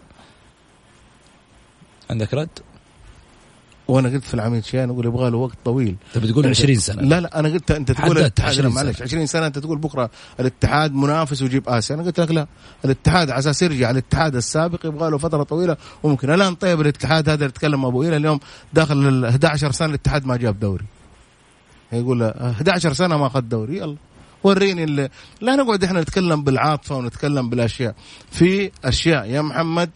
عندك 2.09 2.33
رد؟ 2.33 2.59
وأنا 3.87 4.09
قلت 4.09 4.23
في 4.23 4.33
العميد 4.33 4.65
شيء 4.65 4.83
أنا 4.83 4.91
أقول 4.91 5.05
يبغى 5.05 5.29
له 5.29 5.37
وقت 5.37 5.57
طويل. 5.65 5.95
انت 6.15 6.23
بتقول 6.25 6.47
20 6.47 6.75
سنة. 6.75 7.01
لا 7.01 7.19
لا 7.19 7.39
أنا 7.39 7.49
قلت 7.49 7.71
أنت 7.71 7.91
تقول 7.91 8.17
الاتحاد 8.17 8.49
20 8.49 8.67
لا، 8.67 8.75
معلش 8.75 8.97
سنة. 8.97 9.07
20 9.07 9.25
سنة 9.25 9.47
أنت 9.47 9.59
تقول 9.59 9.77
بكرة 9.77 10.09
الاتحاد 10.39 10.93
منافس 10.93 11.41
ويجيب 11.41 11.69
آسيا. 11.69 11.95
أنا 11.95 12.03
قلت 12.03 12.19
لك 12.19 12.31
لا 12.31 12.47
الاتحاد 12.85 13.29
على 13.29 13.39
أساس 13.39 13.61
يرجع 13.61 13.91
الاتحاد 13.91 14.35
السابق 14.35 14.85
يبغى 14.85 15.09
له 15.09 15.17
فترة 15.17 15.43
طويلة. 15.43 15.77
وممكن 16.03 16.29
الآن 16.29 16.55
طيب 16.55 16.81
الاتحاد 16.81 17.29
هذا 17.29 17.33
اللي 17.33 17.45
يتكلم 17.45 17.85
أبو 17.85 18.03
إيلا 18.03 18.17
اليوم 18.17 18.39
داخل 18.73 19.07
ال 19.07 19.25
11 19.25 19.71
سنة 19.71 19.87
الاتحاد 19.89 20.25
ما 20.25 20.37
جاب 20.37 20.59
دوري. 20.59 20.85
يقول 21.93 22.19
له 22.19 22.27
11 22.27 22.93
سنة 22.93 23.17
ما 23.17 23.27
أخذ 23.27 23.41
دوري 23.41 23.77
يلا. 23.77 23.95
وريني 24.43 24.83
اللي 24.83 25.09
لا 25.41 25.55
نقعد 25.55 25.83
إحنا 25.83 26.01
نتكلم 26.01 26.43
بالعاطفة 26.43 26.95
ونتكلم 26.95 27.49
بالأشياء. 27.49 27.95
في 28.31 28.71
أشياء 28.85 29.25
يا 29.25 29.41
محمد 29.41 29.89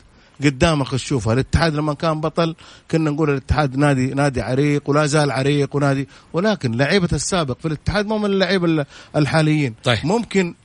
قدامك 0.43 0.91
تشوفها. 0.91 1.33
الاتحاد 1.33 1.75
لما 1.75 1.93
كان 1.93 2.21
بطل 2.21 2.55
كنا 2.91 3.11
نقول 3.11 3.29
الاتحاد 3.29 3.77
نادي 3.77 4.13
نادي 4.13 4.41
عريق 4.41 4.89
ولا 4.89 5.05
زال 5.05 5.31
عريق 5.31 5.75
ونادي. 5.75 6.07
ولكن 6.33 6.71
لعيبة 6.71 7.09
السابق 7.13 7.59
في 7.59 7.65
الاتحاد 7.65 8.07
مو 8.07 8.17
من 8.17 8.25
اللعيبة 8.25 8.65
ال- 8.65 8.85
الحاليين. 9.15 9.75
طيب. 9.83 9.97
ممكن 10.03 10.55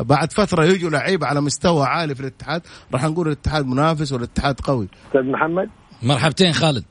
بعد 0.00 0.32
فترة 0.32 0.64
يجوا 0.64 0.90
لعيبة 0.90 1.26
على 1.26 1.40
مستوى 1.40 1.86
عالي 1.86 2.14
في 2.14 2.20
الاتحاد. 2.20 2.62
راح 2.94 3.04
نقول 3.04 3.26
الاتحاد 3.26 3.66
منافس 3.66 4.12
والاتحاد 4.12 4.60
قوي. 4.60 4.88
أستاذ 5.06 5.22
محمد؟ 5.22 5.70
مرحبتين 6.02 6.52
خالد. 6.52 6.84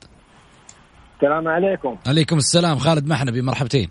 السلام 1.16 1.48
عليكم. 1.48 1.96
عليكم 2.06 2.36
السلام 2.36 2.78
خالد 2.78 3.06
محنبي 3.06 3.42
مرحبتين. 3.42 3.88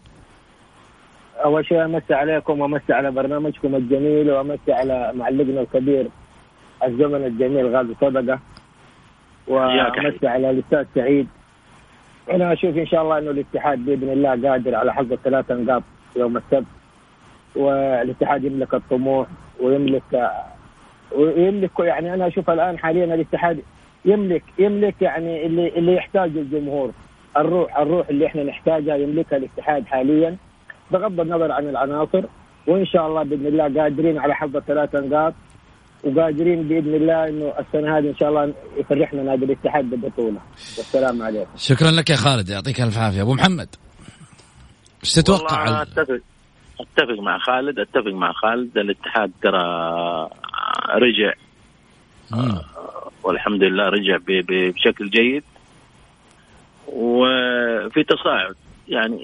أول 1.46 1.66
شيء 1.66 1.86
أمسي 1.86 2.14
عليكم 2.14 2.60
وأمسي 2.60 2.94
على 2.94 3.12
برنامجكم 3.12 3.76
الجميل 3.76 4.32
وأمسي 4.32 4.72
على 4.72 5.12
معلقنا 5.16 5.62
الكبير. 5.62 6.10
الزمن 6.84 7.26
الجميل 7.26 7.76
غازي 7.76 7.94
صدقة. 8.02 8.40
وأمسي 9.48 10.28
على 10.28 10.50
الأستاذ 10.50 10.86
سعيد. 10.96 11.28
أنا 12.32 12.54
أشوف 12.54 12.78
إن 12.78 12.88
شاء 12.88 13.02
الله 13.02 13.18
إنه 13.18 13.32
الاتحاد 13.32 13.86
بإذن 13.86 14.10
الله 14.10 14.50
قادر 14.50 14.76
على 14.76 14.94
حظ 14.94 15.12
الثلاث 15.14 15.52
نقاط 15.52 15.84
يوم 16.16 16.38
السبت. 16.38 16.66
والاتحاد 17.56 18.44
يملك 18.44 18.74
الطموح 18.74 19.28
ويملك 19.60 20.32
ويملك 21.12 21.80
يعني 21.80 22.14
أنا 22.14 22.28
أشوف 22.28 22.50
الآن 22.50 22.78
حاليا 22.78 23.06
الاتحاد 23.06 23.60
يملك 24.06 24.44
يملك 24.60 25.02
يعني 25.02 25.46
اللي 25.46 25.68
اللي 25.68 25.96
يحتاجه 25.96 26.40
الجمهور. 26.40 26.92
الروح 27.38 27.80
الروح 27.80 28.10
اللي 28.10 28.26
إحنا 28.26 28.44
نحتاجها 28.44 28.96
يملكها 28.96 29.38
الاتحاد 29.38 29.86
حاليا. 29.86 30.36
بغض 30.92 31.20
النظر 31.20 31.52
عن 31.52 31.70
العناصر. 31.70 32.24
وإن 32.68 32.86
شاء 32.86 33.08
الله 33.08 33.24
بإذن 33.24 33.46
الله 33.46 33.82
قادرين 33.82 34.18
على 34.18 34.36
حفظ 34.36 34.56
الثلاث 34.58 34.96
نقاط. 34.96 35.34
وقادرين 36.06 36.68
بإذن 36.68 36.96
الله 36.96 37.30
إنه 37.30 37.54
السنة 37.60 37.98
هذه 37.98 38.10
إن 38.10 38.16
شاء 38.18 38.30
الله 38.30 38.54
يفرحنا 38.78 39.24
نادي 39.24 39.46
الاتحاد 39.46 39.90
بالبطولة. 39.90 40.40
والسلام 40.78 41.22
عليكم. 41.22 41.58
شكرا 41.58 41.92
لك 41.92 42.10
يا 42.10 42.16
خالد 42.16 42.50
يعطيك 42.50 42.82
ألف 42.82 42.98
عافية. 42.98 43.22
أبو 43.22 43.34
محمد 43.34 43.76
إيش 45.04 45.14
تتوقع؟ 45.14 45.64
والله 45.64 45.82
اتفق 45.82 46.20
أتفق 46.80 47.20
مع 47.22 47.38
خالد 47.40 47.80
أتفق 47.80 48.14
مع 48.14 48.32
خالد. 48.32 48.78
الاتحاد 48.78 49.32
ترى 49.42 50.30
رجع. 50.96 51.34
مم. 52.32 52.62
والحمد 53.24 53.64
لله 53.64 53.84
رجع 53.84 54.18
بشكل 54.28 55.10
جيد. 55.10 55.44
وفي 56.88 58.04
تصاعد. 58.04 58.56
يعني 58.88 59.18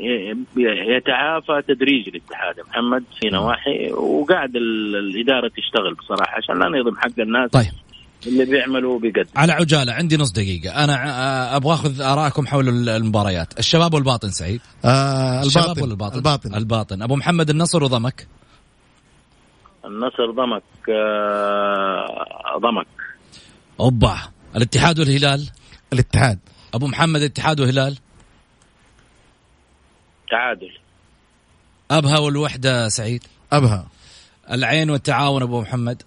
يتعافى 0.97 1.61
تدريجي 1.67 2.09
الاتحاد. 2.09 2.55
محمد 2.69 3.03
في 3.19 3.29
نواحي 3.29 3.91
وقاعد 3.93 4.55
الإدارة 4.55 5.47
تشتغل 5.47 5.93
بصراحة 5.93 6.37
عشان 6.37 6.59
لا 6.59 6.69
نهضم 6.69 6.97
حق 6.97 7.19
الناس 7.19 7.49
طيب. 7.51 7.71
اللي 8.27 8.45
بيعملوا 8.45 8.99
بيقدم 8.99 9.29
على 9.35 9.51
عجالة 9.51 9.93
عندي 9.93 10.17
نص 10.17 10.31
دقيقة. 10.31 10.83
أنا 10.83 10.93
آه، 10.93 11.55
أبغى 11.55 11.73
أخذ 11.73 12.01
آرائكم 12.01 12.47
حول 12.47 12.89
المباريات. 12.89 13.59
الشباب 13.59 13.93
والباطن 13.93 14.29
سعيد؟ 14.29 14.61
آه 14.85 15.43
الباطن. 15.43 15.81
ولا 15.81 15.91
الباطن 15.91 16.17
الباطن. 16.17 16.55
الباطن. 16.55 17.01
أبو 17.01 17.15
محمد 17.15 17.49
النصر 17.49 17.83
وضمك 17.83 18.27
النصر 19.85 20.31
ضمك 20.31 20.89
آه 20.89 22.57
ضمك. 22.57 22.87
أوبا. 23.79 24.17
الاتحاد 24.55 24.99
والهلال؟ 24.99 25.49
الاتحاد. 25.93 26.39
أبو 26.73 26.87
محمد 26.87 27.21
الاتحاد 27.21 27.59
وهلال 27.59 27.97
تعادل. 30.31 30.71
أبها 31.91 32.19
والوحدة 32.19 32.87
سعيد. 32.87 33.23
أبها. 33.53 33.87
العين 34.51 34.89
والتعاون 34.89 35.41
أبو 35.41 35.61
محمد. 35.61 36.03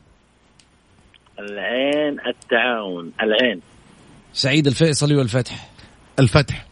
العين 1.39 2.21
التعاون 2.27 3.13
العين. 3.23 3.61
سعيد 4.33 4.67
الفيصلي 4.67 5.17
والفتح. 5.17 5.71
الفتح. 6.19 6.67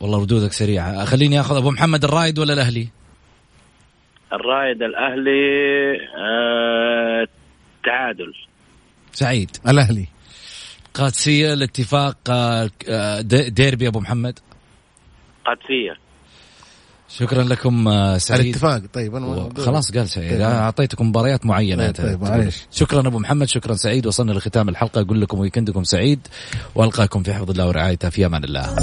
والله 0.00 0.22
ردودك 0.22 0.52
سريعة. 0.52 1.04
خليني 1.04 1.40
أخذ 1.40 1.56
أبو 1.56 1.70
محمد 1.70 2.04
الرايد 2.04 2.38
ولا 2.38 2.52
الأهلي؟ 2.52 2.88
الرايد 4.32 4.82
الأهلي 4.82 5.96
آه 6.18 7.26
تعادل. 7.84 8.34
سعيد. 9.12 9.50
الأهلي. 9.68 10.06
قادسية 10.94 11.52
الاتفاق 11.52 12.16
آه، 12.30 12.70
ديربي 13.48 13.88
أبو 13.88 14.00
محمد. 14.00 14.38
قادسية. 15.46 16.03
شكرا 17.18 17.42
لكم 17.42 17.88
آه، 17.88 18.18
سعيد. 18.18 18.40
الاتفاق. 18.40 18.82
طيب 18.92 19.14
أنا 19.14 19.48
خلاص 19.58 19.92
قال 19.92 20.08
سعيد. 20.08 20.30
طيب. 20.30 20.40
أعطيتكم 20.40 21.08
مباريات 21.08 21.46
معينة. 21.46 21.90
طيب, 21.90 22.26
طيب 22.26 22.50
شكرا 22.70 23.00
أبو 23.08 23.18
محمد 23.18 23.48
شكرا 23.48 23.74
سعيد. 23.74 24.06
وصلنا 24.06 24.32
لختام 24.32 24.68
الحلقة. 24.68 25.00
أقول 25.00 25.20
لكم 25.20 25.38
ويكندكم 25.38 25.84
سعيد. 25.84 26.20
وألقاكم 26.74 27.22
في 27.22 27.34
حفظ 27.34 27.50
الله 27.50 27.68
ورعايته. 27.68 28.08
في 28.08 28.26
أمان 28.26 28.44
الله. 28.44 28.76